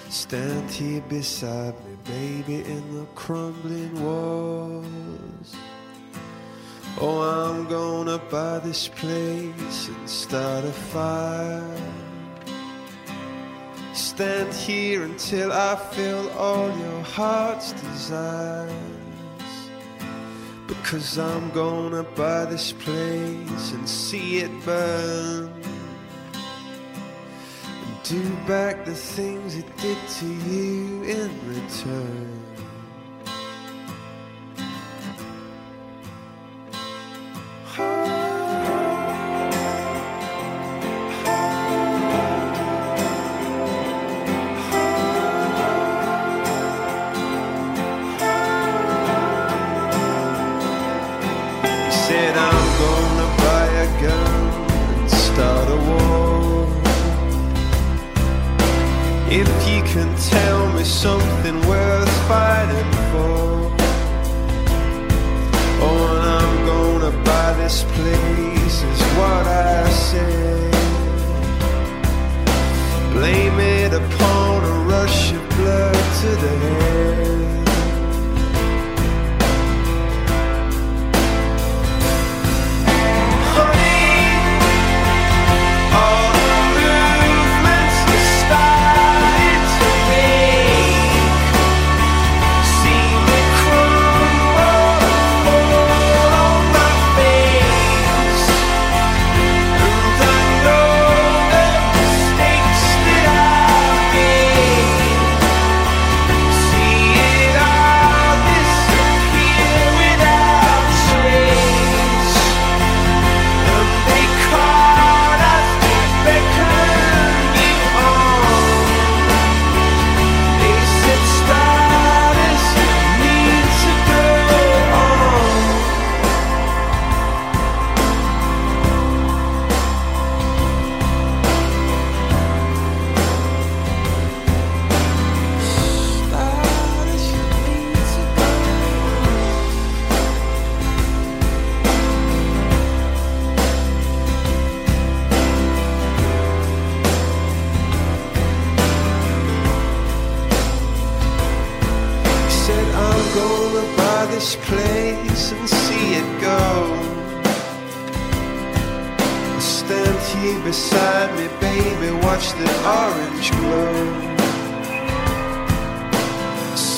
Stand 0.10 0.70
here 0.72 1.04
beside 1.08 1.74
me, 1.86 1.96
baby, 2.04 2.70
in 2.70 2.84
the 2.98 3.06
crumbling 3.16 3.94
walls. 4.04 5.56
Oh, 7.00 7.22
I'm 7.22 7.68
gonna 7.68 8.18
buy 8.18 8.60
this 8.60 8.88
place 8.88 9.88
and 9.88 10.10
start 10.10 10.66
a 10.66 10.72
fire. 10.72 11.78
Stand 13.94 14.54
here 14.54 15.04
until 15.04 15.52
I 15.52 15.76
fill 15.76 16.30
all 16.32 16.68
your 16.78 17.02
heart's 17.02 17.72
desires. 17.72 18.72
Because 20.68 21.18
I'm 21.18 21.50
gonna 21.52 22.04
buy 22.04 22.46
this 22.46 22.74
place 22.74 23.72
and 23.72 23.88
see 23.88 24.40
it 24.40 24.52
burn. 24.66 25.52
And 27.54 28.04
do 28.04 28.30
back 28.48 28.86
the 28.86 28.96
things 28.96 29.56
it 29.56 29.78
did 29.78 29.98
to 30.20 30.26
you 30.26 31.04
in 31.04 31.32
return. 31.48 32.41
Can 59.94 60.16
tell 60.16 60.72
me 60.72 60.86
something 60.86 61.60
worth 61.68 62.10
fighting 62.26 62.92
for. 63.12 63.76
Oh, 65.84 66.16
and 66.16 66.26
I'm 66.40 66.66
gonna 66.66 67.24
buy 67.26 67.54
this 67.62 67.84
place, 67.96 68.84
is 68.92 69.02
what 69.20 69.46
I 69.48 69.90
say. 69.90 70.72
Blame 73.12 73.60
it 73.60 73.92
upon 73.94 74.64
a 74.64 74.76
rush 74.94 75.34
of 75.34 75.50
blood 75.58 76.04
to 76.22 76.30
the 76.44 76.56
head. 76.64 77.21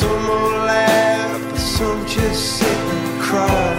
Some 0.03 0.27
will 0.27 0.65
laugh, 0.65 1.41
but 1.49 1.57
some 1.57 2.05
just 2.05 2.57
sit 2.57 2.77
and 2.95 3.21
cry. 3.21 3.75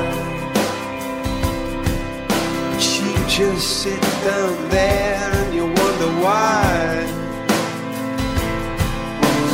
But 2.71 2.83
you 2.97 3.13
just 3.29 3.83
sit 3.83 4.01
down 4.25 4.71
there 4.71 5.31
and 5.41 5.55
you 5.55 5.67
wonder 5.67 6.11
why. 6.25 7.05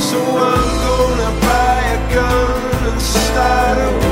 So 0.09 0.19
I'm 0.49 0.69
gonna 0.87 1.33
buy 1.49 1.81
a 1.97 2.15
gun 2.15 2.93
and 2.93 3.03
start 3.03 3.79
a 3.79 4.10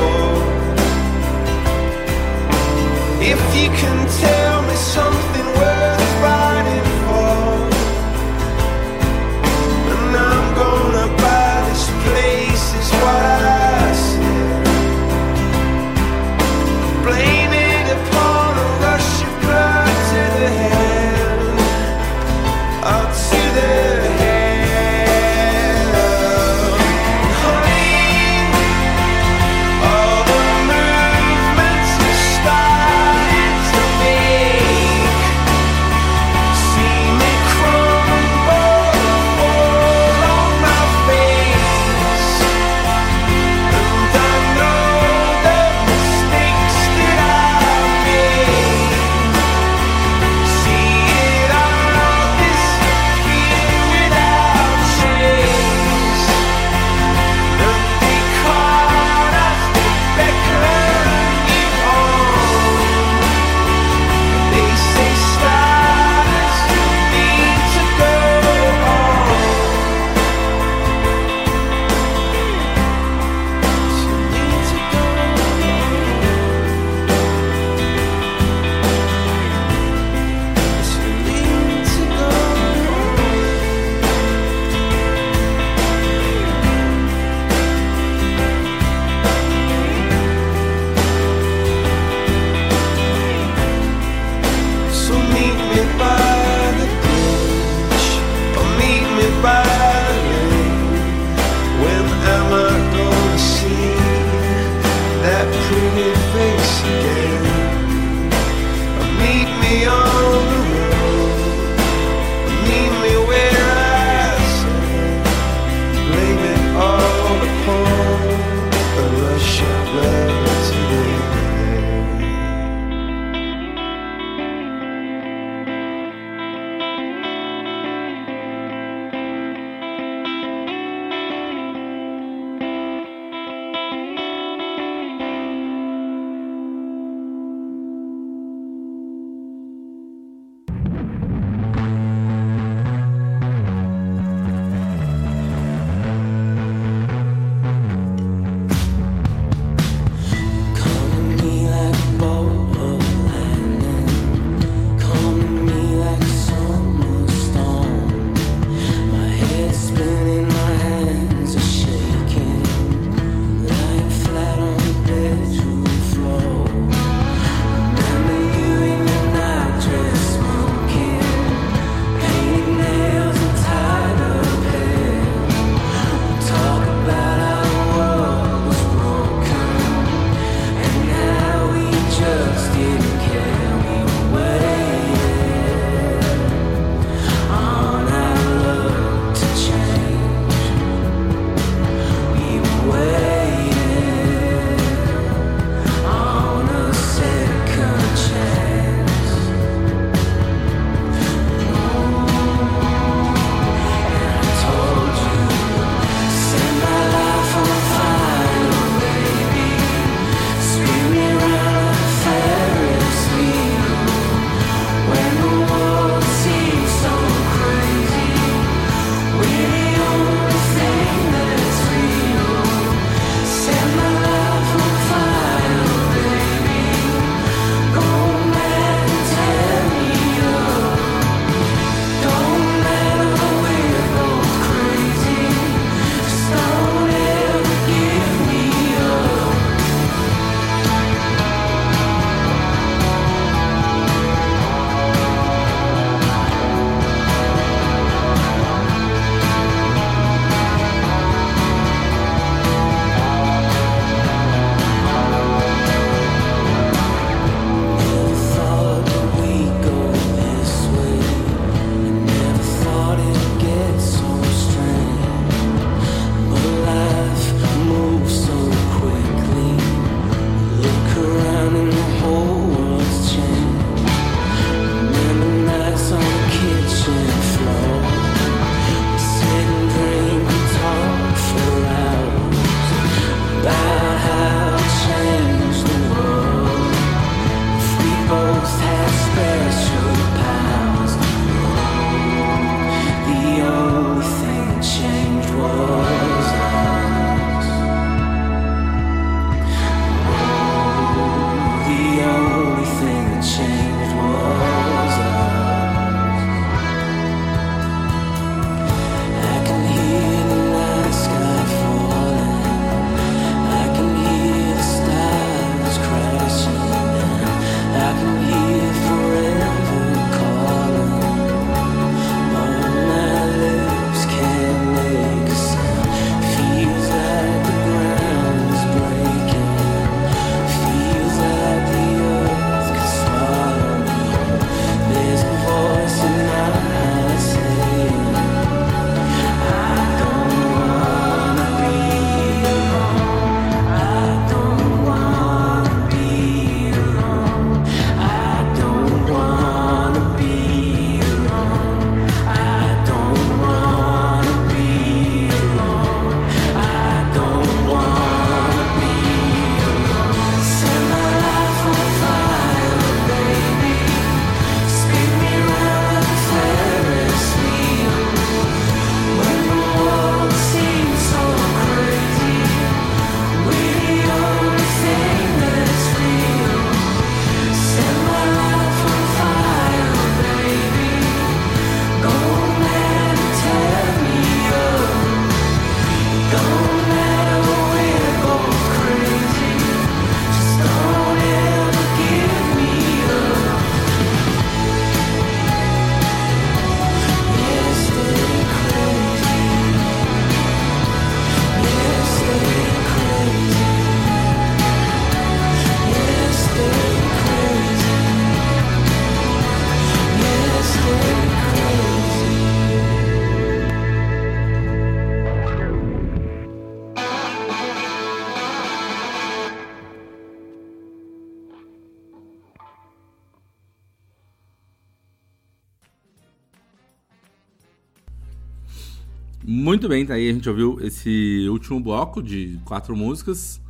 Muito 429.99 430.07
bem, 430.07 430.25
tá 430.25 430.35
aí 430.35 430.49
a 430.49 430.53
gente 430.53 430.69
ouviu 430.69 430.97
esse 431.01 431.67
último 431.69 431.99
bloco 431.99 432.41
de 432.41 432.79
quatro 432.85 433.17
músicas. 433.17 433.81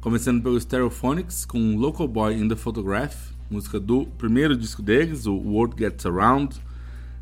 Começando 0.00 0.42
pelo 0.42 0.60
Stereophonics 0.60 1.44
com 1.44 1.76
Local 1.76 2.08
Boy 2.08 2.34
in 2.34 2.48
the 2.48 2.56
Photograph, 2.56 3.14
música 3.48 3.78
do 3.78 4.06
primeiro 4.18 4.56
disco 4.56 4.82
deles, 4.82 5.24
o 5.24 5.36
World 5.36 5.76
Gets 5.78 6.04
Around, 6.04 6.56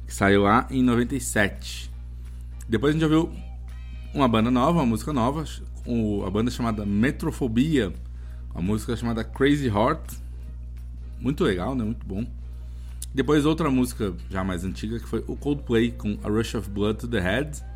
que 0.06 0.14
saiu 0.14 0.44
lá 0.44 0.66
em 0.70 0.82
97. 0.82 1.90
Depois 2.66 2.96
a 2.96 2.98
gente 2.98 3.04
ouviu 3.04 3.30
uma 4.14 4.26
banda 4.26 4.50
nova, 4.50 4.78
uma 4.78 4.86
música 4.86 5.12
nova, 5.12 5.44
a 6.26 6.30
banda 6.30 6.50
chamada 6.50 6.86
Metrofobia, 6.86 7.92
a 8.54 8.62
música 8.62 8.96
chamada 8.96 9.22
Crazy 9.22 9.66
Heart. 9.66 10.14
Muito 11.20 11.44
legal, 11.44 11.74
né? 11.74 11.84
Muito 11.84 12.06
bom. 12.06 12.24
Depois 13.14 13.44
outra 13.44 13.70
música 13.70 14.14
já 14.30 14.42
mais 14.42 14.64
antiga, 14.64 14.98
que 14.98 15.06
foi 15.06 15.22
o 15.28 15.36
Coldplay 15.36 15.92
com 15.92 16.18
A 16.24 16.28
Rush 16.30 16.54
of 16.54 16.70
Blood 16.70 17.00
to 17.00 17.06
the 17.06 17.20
Head. 17.20 17.73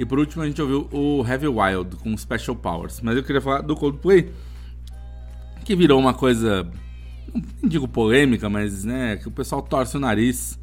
E 0.00 0.04
por 0.06 0.18
último 0.18 0.42
a 0.42 0.46
gente 0.46 0.62
ouviu 0.62 0.88
o 0.90 1.22
Heavy 1.28 1.46
Wild 1.46 1.96
com 1.96 2.16
Special 2.16 2.56
Powers. 2.56 3.02
Mas 3.02 3.18
eu 3.18 3.22
queria 3.22 3.38
falar 3.38 3.60
do 3.60 3.76
Coldplay, 3.76 4.32
que 5.62 5.76
virou 5.76 6.00
uma 6.00 6.14
coisa, 6.14 6.66
não 7.62 7.68
digo 7.68 7.86
polêmica, 7.86 8.48
mas 8.48 8.82
né, 8.82 9.18
que 9.18 9.28
o 9.28 9.30
pessoal 9.30 9.60
torce 9.60 9.98
o 9.98 10.00
nariz 10.00 10.58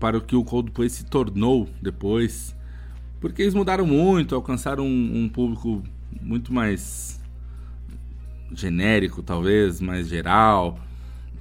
para 0.00 0.18
o 0.18 0.20
que 0.20 0.34
o 0.34 0.42
Coldplay 0.42 0.90
se 0.90 1.04
tornou 1.04 1.68
depois. 1.80 2.56
Porque 3.20 3.42
eles 3.42 3.54
mudaram 3.54 3.86
muito, 3.86 4.34
alcançaram 4.34 4.84
um, 4.84 5.22
um 5.22 5.28
público 5.28 5.80
muito 6.20 6.52
mais 6.52 7.20
genérico, 8.52 9.22
talvez, 9.22 9.80
mais 9.80 10.08
geral. 10.08 10.80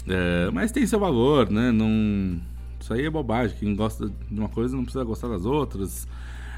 É, 0.08 0.52
mas 0.52 0.72
tem 0.72 0.86
seu 0.86 1.00
valor, 1.00 1.50
né? 1.50 1.72
Não, 1.72 2.40
isso 2.84 2.94
aí 2.94 3.06
é 3.06 3.10
bobagem. 3.10 3.56
Quem 3.58 3.76
gosta 3.76 4.12
de 4.30 4.40
uma 4.40 4.50
coisa 4.50 4.76
não 4.76 4.84
precisa 4.84 5.06
gostar 5.06 5.30
das 5.30 5.46
outras. 5.46 6.06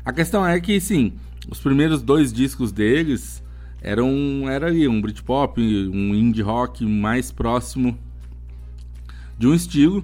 A 0.03 0.11
questão 0.11 0.45
é 0.45 0.59
que, 0.59 0.79
sim, 0.81 1.13
os 1.47 1.59
primeiros 1.59 2.01
dois 2.01 2.33
discos 2.33 2.71
deles 2.71 3.43
eram 3.79 4.49
era 4.49 4.65
ali 4.65 4.87
um 4.87 4.99
Britpop, 4.99 5.61
um 5.61 6.15
indie 6.15 6.41
rock 6.41 6.83
mais 6.83 7.31
próximo 7.31 7.95
de 9.37 9.45
um 9.45 9.53
estilo 9.53 10.03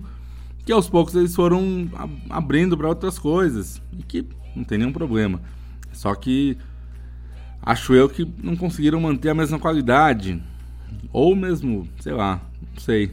que 0.64 0.72
aos 0.72 0.88
poucos 0.88 1.15
eles 1.15 1.35
foram 1.35 1.89
abrindo 2.30 2.77
para 2.77 2.88
outras 2.88 3.18
coisas 3.18 3.81
e 3.98 4.03
que 4.03 4.23
não 4.56 4.64
tem 4.64 4.77
nenhum 4.77 4.93
problema. 4.93 5.41
Só 5.91 6.14
que 6.14 6.56
acho 7.64 7.95
eu 7.95 8.07
que 8.07 8.31
não 8.43 8.56
conseguiram 8.56 9.02
manter 9.02 9.30
a 9.30 9.34
mesma 9.34 9.57
qualidade 9.57 10.39
ou 11.11 11.35
mesmo, 11.35 11.88
sei 11.99 12.14
lá, 12.14 12.39
não 12.61 12.80
sei. 12.80 13.11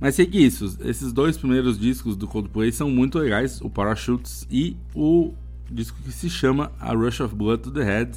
Mas 0.00 0.14
sei 0.14 0.24
que 0.24 0.38
isso, 0.38 0.78
esses 0.82 1.12
dois 1.12 1.36
primeiros 1.36 1.78
discos 1.78 2.16
do 2.16 2.26
Coldplay 2.26 2.72
são 2.72 2.90
muito 2.90 3.18
legais, 3.18 3.60
o 3.60 3.68
Parachutes 3.68 4.46
e 4.50 4.74
o 4.94 5.34
disco 5.70 5.98
que 6.02 6.10
se 6.10 6.30
chama 6.30 6.72
A 6.80 6.94
Rush 6.94 7.20
of 7.20 7.34
Blood 7.34 7.64
to 7.64 7.70
the 7.70 7.84
Head, 7.84 8.12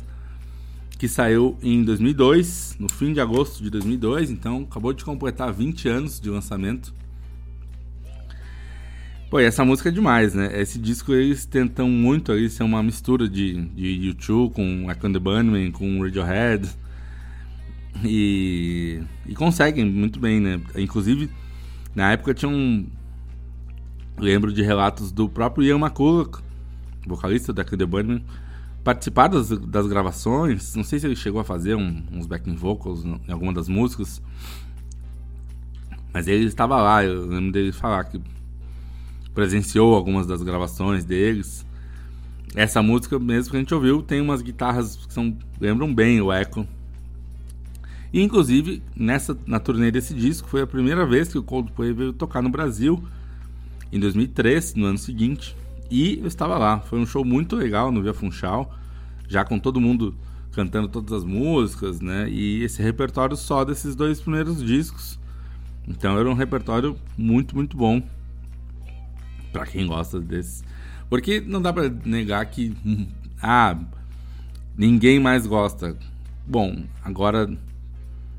que 0.97 1.09
saiu 1.09 1.57
em 1.61 1.83
2002, 1.83 2.77
no 2.79 2.89
fim 2.89 3.11
de 3.11 3.19
agosto 3.19 3.61
de 3.61 3.69
2002, 3.69 4.31
então 4.31 4.65
acabou 4.69 4.93
de 4.93 5.03
completar 5.03 5.51
20 5.51 5.89
anos 5.89 6.19
de 6.21 6.29
lançamento. 6.29 6.93
Pô, 9.29 9.41
e 9.41 9.43
essa 9.43 9.65
música 9.65 9.89
é 9.89 9.91
demais, 9.91 10.33
né? 10.33 10.61
Esse 10.61 10.79
disco 10.79 11.11
eles 11.11 11.43
tentam 11.43 11.89
muito 11.89 12.31
ali 12.31 12.49
ser 12.49 12.63
uma 12.63 12.81
mistura 12.81 13.27
de, 13.27 13.61
de 13.69 14.13
U2 14.13 14.53
com 14.53 14.87
and 14.89 15.11
the 15.11 15.19
Bunnymen, 15.19 15.71
com 15.71 16.01
Radiohead. 16.01 16.69
E, 18.05 19.01
e 19.25 19.33
conseguem 19.33 19.85
muito 19.85 20.19
bem, 20.19 20.39
né? 20.39 20.61
Inclusive, 20.75 21.29
na 21.95 22.11
época 22.11 22.33
tinha 22.33 22.49
um. 22.49 22.87
Lembro 24.17 24.53
de 24.53 24.61
relatos 24.61 25.11
do 25.11 25.27
próprio 25.27 25.65
Ian 25.65 25.79
McCulloch, 25.79 26.39
vocalista 27.07 27.51
da 27.51 27.63
the 27.63 27.85
Bunnymen, 27.85 28.23
participar 28.83 29.27
das, 29.27 29.49
das 29.49 29.87
gravações. 29.87 30.75
Não 30.75 30.83
sei 30.83 30.99
se 30.99 31.07
ele 31.07 31.15
chegou 31.15 31.41
a 31.41 31.43
fazer 31.43 31.75
um- 31.75 32.03
uns 32.11 32.25
backing 32.27 32.55
vocals 32.55 33.03
em 33.03 33.31
alguma 33.31 33.51
das 33.51 33.67
músicas. 33.67 34.21
Mas 36.13 36.27
ele 36.27 36.45
estava 36.45 36.79
lá, 36.79 37.03
eu 37.03 37.25
lembro 37.25 37.51
dele 37.51 37.71
falar 37.71 38.03
que 38.03 38.21
presenciou 39.33 39.95
algumas 39.95 40.27
das 40.27 40.43
gravações 40.43 41.03
deles. 41.03 41.65
Essa 42.55 42.83
música 42.83 43.17
mesmo 43.17 43.49
que 43.49 43.57
a 43.57 43.59
gente 43.59 43.73
ouviu 43.73 44.03
tem 44.03 44.21
umas 44.21 44.43
guitarras 44.43 44.95
que 45.07 45.11
são, 45.11 45.35
lembram 45.59 45.91
bem 45.93 46.21
o 46.21 46.31
Echo. 46.31 46.67
E 48.13 48.21
inclusive, 48.21 48.83
nessa, 48.95 49.35
na 49.47 49.59
turnê 49.59 49.89
desse 49.89 50.13
disco, 50.13 50.47
foi 50.47 50.61
a 50.61 50.67
primeira 50.67 51.03
vez 51.05 51.29
que 51.29 51.37
o 51.37 51.43
Coldplay 51.43 51.91
veio 51.91 52.13
tocar 52.13 52.43
no 52.43 52.49
Brasil, 52.49 53.03
em 53.91 53.99
2003, 53.99 54.75
no 54.75 54.85
ano 54.85 54.97
seguinte. 54.99 55.55
E 55.89 56.19
eu 56.19 56.27
estava 56.27 56.57
lá. 56.57 56.79
Foi 56.79 56.99
um 56.99 57.05
show 57.07 57.25
muito 57.25 57.55
legal 57.55 57.91
no 57.91 58.03
Via 58.03 58.13
Funchal, 58.13 58.71
já 59.27 59.43
com 59.43 59.57
todo 59.57 59.81
mundo 59.81 60.15
cantando 60.51 60.87
todas 60.87 61.11
as 61.11 61.23
músicas, 61.23 61.99
né? 61.99 62.29
E 62.29 62.61
esse 62.63 62.81
repertório 62.81 63.35
só 63.35 63.65
desses 63.65 63.95
dois 63.95 64.21
primeiros 64.21 64.63
discos. 64.63 65.19
Então 65.87 66.17
era 66.17 66.29
um 66.29 66.33
repertório 66.33 66.95
muito, 67.17 67.55
muito 67.55 67.75
bom. 67.75 68.01
Pra 69.51 69.65
quem 69.65 69.87
gosta 69.87 70.19
desse. 70.19 70.63
Porque 71.09 71.41
não 71.41 71.61
dá 71.61 71.73
pra 71.73 71.89
negar 72.05 72.45
que. 72.45 72.75
hum, 72.85 73.07
Ah, 73.41 73.77
ninguém 74.77 75.19
mais 75.19 75.45
gosta. 75.45 75.97
Bom, 76.47 76.83
agora. 77.03 77.49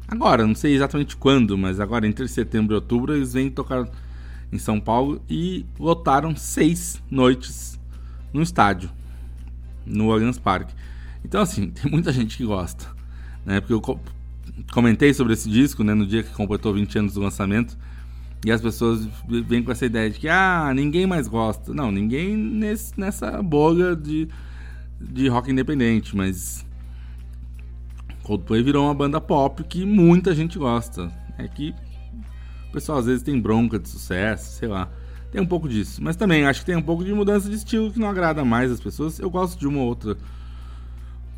Agora, 0.06 0.46
não 0.46 0.54
sei 0.54 0.74
exatamente 0.74 1.16
quando, 1.16 1.56
mas 1.56 1.80
agora 1.80 2.06
entre 2.06 2.28
setembro 2.28 2.74
e 2.74 2.76
outubro 2.76 3.14
eles 3.14 3.32
vêm 3.32 3.50
tocar 3.50 3.88
em 4.52 4.58
São 4.58 4.78
Paulo 4.78 5.20
e 5.28 5.64
lotaram 5.78 6.36
seis 6.36 7.02
noites 7.10 7.78
no 8.32 8.42
estádio, 8.42 8.90
no 9.86 10.12
Allianz 10.12 10.38
Parque. 10.38 10.74
Então, 11.24 11.40
assim, 11.40 11.70
tem 11.74 11.90
muita 11.90 12.12
gente 12.12 12.36
que 12.36 12.44
gosta, 12.44 12.86
né? 13.44 13.60
Porque 13.60 13.72
eu 13.72 13.80
co- 13.80 13.98
comentei 14.72 15.12
sobre 15.14 15.32
esse 15.32 15.48
disco, 15.48 15.82
né, 15.82 15.94
no 15.94 16.06
dia 16.06 16.22
que 16.22 16.30
completou 16.34 16.72
20 16.74 16.98
anos 16.98 17.14
do 17.14 17.20
lançamento, 17.20 17.76
e 18.44 18.52
as 18.52 18.60
pessoas 18.60 19.08
vêm 19.26 19.62
com 19.62 19.72
essa 19.72 19.86
ideia 19.86 20.10
de 20.10 20.18
que, 20.20 20.28
ah, 20.28 20.70
ninguém 20.76 21.06
mais 21.06 21.26
gosta. 21.26 21.72
Não, 21.72 21.90
ninguém 21.90 22.36
nesse, 22.36 22.92
nessa 23.00 23.42
bolha 23.42 23.96
de, 23.96 24.28
de 25.00 25.28
rock 25.28 25.50
independente, 25.50 26.14
mas 26.14 26.64
Coldplay 28.24 28.62
virou 28.62 28.86
uma 28.86 28.94
banda 28.94 29.20
pop 29.20 29.62
que 29.64 29.84
muita 29.84 30.34
gente 30.34 30.58
gosta. 30.58 31.10
É 31.38 31.46
que 31.46 31.74
o 32.68 32.72
pessoal 32.72 32.98
às 32.98 33.06
vezes 33.06 33.22
tem 33.22 33.40
bronca 33.40 33.78
de 33.78 33.88
sucesso, 33.88 34.58
sei 34.58 34.68
lá. 34.68 34.88
Tem 35.30 35.40
um 35.40 35.46
pouco 35.46 35.68
disso. 35.68 36.02
Mas 36.02 36.16
também 36.16 36.44
acho 36.46 36.60
que 36.60 36.66
tem 36.66 36.76
um 36.76 36.82
pouco 36.82 37.04
de 37.04 37.12
mudança 37.12 37.48
de 37.48 37.56
estilo 37.56 37.92
que 37.92 37.98
não 37.98 38.08
agrada 38.08 38.44
mais 38.44 38.70
as 38.72 38.80
pessoas. 38.80 39.18
Eu 39.18 39.28
gosto 39.30 39.58
de 39.58 39.66
uma 39.66 39.80
outra. 39.80 40.16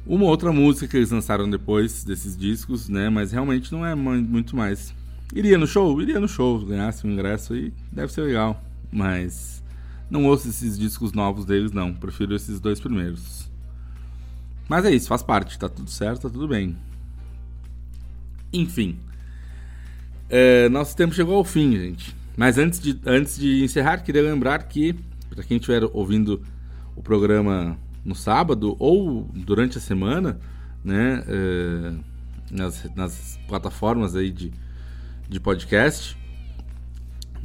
Uma 0.06 0.26
outra 0.26 0.52
música 0.52 0.86
que 0.86 0.96
eles 0.96 1.10
lançaram 1.10 1.50
depois 1.50 2.04
desses 2.04 2.36
discos, 2.36 2.88
né? 2.88 3.08
Mas 3.08 3.32
realmente 3.32 3.72
não 3.72 3.84
é 3.84 3.94
mu- 3.94 4.22
muito 4.22 4.54
mais. 4.54 4.94
Iria 5.34 5.58
no 5.58 5.66
show? 5.66 6.00
Iria 6.00 6.20
no 6.20 6.28
show. 6.28 6.64
Ganhasse 6.64 7.06
um 7.06 7.10
ingresso 7.10 7.54
aí, 7.54 7.72
deve 7.90 8.12
ser 8.12 8.20
legal. 8.20 8.62
Mas 8.92 9.62
não 10.08 10.24
ouço 10.26 10.48
esses 10.48 10.78
discos 10.78 11.12
novos 11.12 11.44
deles, 11.44 11.72
não. 11.72 11.92
Prefiro 11.92 12.36
esses 12.36 12.60
dois 12.60 12.78
primeiros. 12.78 13.45
Mas 14.68 14.84
é 14.84 14.90
isso, 14.90 15.08
faz 15.08 15.22
parte. 15.22 15.58
Tá 15.58 15.68
tudo 15.68 15.90
certo, 15.90 16.22
tá 16.22 16.30
tudo 16.30 16.48
bem. 16.48 16.76
Enfim. 18.52 18.98
É, 20.28 20.68
nosso 20.68 20.96
tempo 20.96 21.14
chegou 21.14 21.36
ao 21.36 21.44
fim, 21.44 21.72
gente. 21.72 22.14
Mas 22.36 22.58
antes 22.58 22.80
de, 22.80 22.98
antes 23.06 23.38
de 23.38 23.64
encerrar, 23.64 23.98
queria 23.98 24.22
lembrar 24.22 24.62
que, 24.64 24.94
para 25.30 25.42
quem 25.42 25.56
estiver 25.56 25.84
ouvindo 25.92 26.42
o 26.94 27.02
programa 27.02 27.78
no 28.04 28.14
sábado 28.14 28.76
ou 28.78 29.28
durante 29.34 29.78
a 29.78 29.80
semana, 29.80 30.38
né, 30.84 31.24
é, 31.26 31.94
nas, 32.50 32.88
nas 32.94 33.38
plataformas 33.48 34.14
aí 34.14 34.30
de, 34.30 34.52
de 35.28 35.40
podcast, 35.40 36.16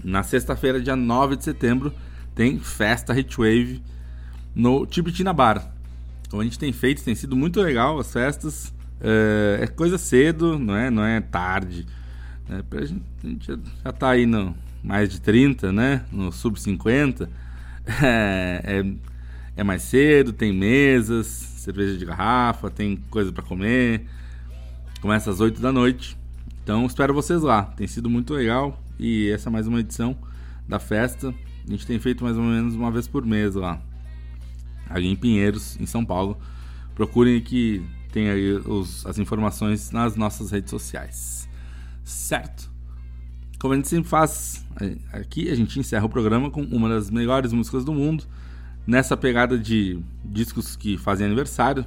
na 0.04 0.24
sexta-feira, 0.24 0.82
dia 0.82 0.96
9 0.96 1.36
de 1.38 1.44
setembro, 1.44 1.94
tem 2.36 2.60
Festa 2.60 3.18
Hitwave 3.18 3.82
no 4.54 4.86
Tibitina 4.86 5.32
Bar. 5.32 5.72
Como 6.32 6.42
a 6.42 6.46
gente 6.46 6.58
tem 6.58 6.72
feito, 6.72 7.04
tem 7.04 7.14
sido 7.14 7.36
muito 7.36 7.60
legal 7.60 8.00
as 8.00 8.14
festas. 8.14 8.74
É, 9.02 9.60
é 9.64 9.68
coisa 9.68 9.98
cedo, 9.98 10.58
não 10.58 10.74
é, 10.74 10.90
não 10.90 11.04
é 11.04 11.20
tarde. 11.20 11.86
É, 12.50 12.62
pra 12.62 12.86
gente, 12.86 13.04
a 13.22 13.28
gente 13.28 13.48
já, 13.48 13.60
já 13.84 13.92
tá 13.92 14.12
aí 14.12 14.26
no 14.26 14.56
mais 14.82 15.10
de 15.10 15.20
30, 15.20 15.74
né? 15.74 16.06
No 16.10 16.32
sub 16.32 16.60
50. 16.60 17.30
É, 18.02 18.62
é, 18.64 18.94
é 19.58 19.64
mais 19.64 19.82
cedo, 19.82 20.32
tem 20.32 20.54
mesas, 20.54 21.26
cerveja 21.28 21.98
de 21.98 22.06
garrafa, 22.06 22.70
tem 22.70 22.96
coisa 23.10 23.32
para 23.32 23.44
comer. 23.44 24.06
Começa 25.02 25.32
às 25.32 25.42
8 25.42 25.60
da 25.60 25.72
noite. 25.72 26.16
Então 26.64 26.86
espero 26.86 27.14
vocês 27.14 27.42
lá. 27.42 27.64
Tem 27.64 27.88
sido 27.88 28.10
muito 28.10 28.34
legal. 28.34 28.82
E 28.98 29.30
essa 29.32 29.50
é 29.50 29.52
mais 29.52 29.68
uma 29.68 29.82
edição 29.82 30.16
da 30.66 30.80
festa. 30.80 31.34
A 31.68 31.72
gente 31.72 31.86
tem 31.86 32.00
feito 32.00 32.24
mais 32.24 32.38
ou 32.38 32.44
menos 32.44 32.74
uma 32.76 32.90
vez 32.90 33.06
por 33.06 33.26
mês 33.26 33.56
lá. 33.56 33.82
Ali 34.94 35.08
em 35.08 35.16
Pinheiros, 35.16 35.80
em 35.80 35.86
São 35.86 36.06
Paulo. 36.06 36.38
Procurem 36.96 37.42
que 37.42 37.84
tem 38.12 38.30
aí 38.30 38.54
os, 38.54 39.06
as 39.06 39.18
informações 39.18 39.92
nas 39.92 40.16
nossas 40.16 40.52
redes 40.52 40.70
sociais. 40.70 41.48
Certo? 42.04 42.70
Como 43.60 43.74
a 43.74 43.78
gente 43.78 43.88
sempre 43.88 44.10
faz 44.10 44.66
é, 44.82 44.98
aqui, 45.18 45.50
a 45.50 45.56
gente 45.56 45.80
encerra 45.80 46.06
o 46.06 46.10
programa 46.10 46.50
com 46.50 46.64
uma 46.64 46.90
das 46.90 47.10
melhores 47.10 47.54
músicas 47.54 47.86
do 47.86 47.94
mundo, 47.94 48.24
nessa 48.86 49.16
pegada 49.16 49.58
de 49.58 50.00
discos 50.26 50.76
que 50.76 50.98
fazem 50.98 51.28
aniversário. 51.28 51.86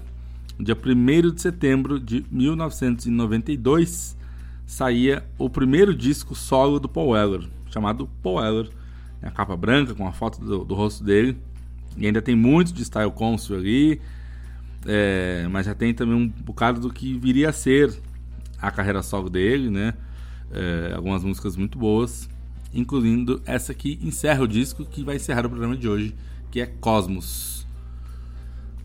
Dia 0.58 0.76
1 0.76 1.34
de 1.34 1.42
setembro 1.42 1.98
de 1.98 2.24
1992 2.30 4.16
saía 4.64 5.24
o 5.36 5.50
primeiro 5.50 5.92
disco 5.94 6.34
solo 6.34 6.78
do 6.78 6.88
Paul 6.88 7.08
Weller, 7.08 7.48
chamado 7.70 8.08
Paul 8.22 8.36
Weller. 8.36 8.70
A 9.20 9.30
capa 9.30 9.56
branca 9.56 9.94
com 9.94 10.06
a 10.06 10.12
foto 10.12 10.38
do, 10.38 10.64
do 10.64 10.74
rosto 10.74 11.02
dele. 11.02 11.36
E 11.96 12.06
ainda 12.06 12.20
tem 12.20 12.34
muito 12.34 12.72
de 12.72 12.84
Style 12.84 13.10
Council 13.12 13.56
ali, 13.56 14.00
é, 14.86 15.46
mas 15.50 15.66
já 15.66 15.74
tem 15.74 15.94
também 15.94 16.14
um 16.14 16.28
bocado 16.28 16.80
do 16.80 16.92
que 16.92 17.16
viria 17.18 17.50
a 17.50 17.52
ser 17.52 17.94
a 18.60 18.70
carreira 18.70 19.02
solo 19.02 19.30
dele, 19.30 19.70
né? 19.70 19.94
É, 20.50 20.92
algumas 20.94 21.22
músicas 21.22 21.56
muito 21.56 21.78
boas, 21.78 22.28
incluindo 22.72 23.42
essa 23.46 23.74
que 23.74 23.98
encerra 24.02 24.42
o 24.42 24.48
disco, 24.48 24.84
que 24.84 25.02
vai 25.02 25.16
encerrar 25.16 25.46
o 25.46 25.48
programa 25.50 25.76
de 25.76 25.88
hoje, 25.88 26.14
que 26.50 26.60
é 26.60 26.66
Cosmos. 26.66 27.66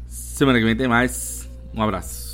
Semana 0.08 0.60
que 0.60 0.66
vem 0.66 0.76
tem 0.76 0.88
mais. 0.88 1.50
Um 1.74 1.82
abraço. 1.82 2.29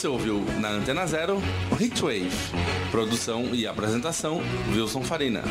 Você 0.00 0.08
ouviu 0.08 0.40
na 0.58 0.70
Antena 0.70 1.06
Zero 1.06 1.36
Hitwave. 1.78 2.30
Produção 2.90 3.54
e 3.54 3.66
apresentação 3.66 4.40
Wilson 4.72 5.02
Farina. 5.02 5.42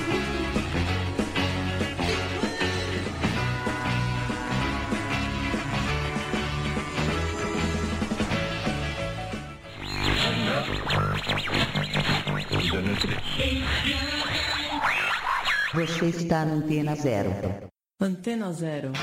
Você 15.75 16.05
está 16.07 16.43
na 16.43 16.53
Antena 16.53 16.95
Zero. 16.95 17.31
Antena 18.01 18.51
Zero. 18.51 18.93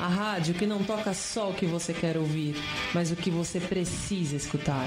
A 0.00 0.08
rádio 0.08 0.54
que 0.54 0.64
não 0.64 0.82
toca 0.82 1.12
só 1.12 1.50
o 1.50 1.54
que 1.54 1.66
você 1.66 1.92
quer 1.92 2.16
ouvir, 2.16 2.54
mas 2.94 3.10
o 3.10 3.16
que 3.16 3.30
você 3.30 3.60
precisa 3.60 4.36
escutar. 4.36 4.86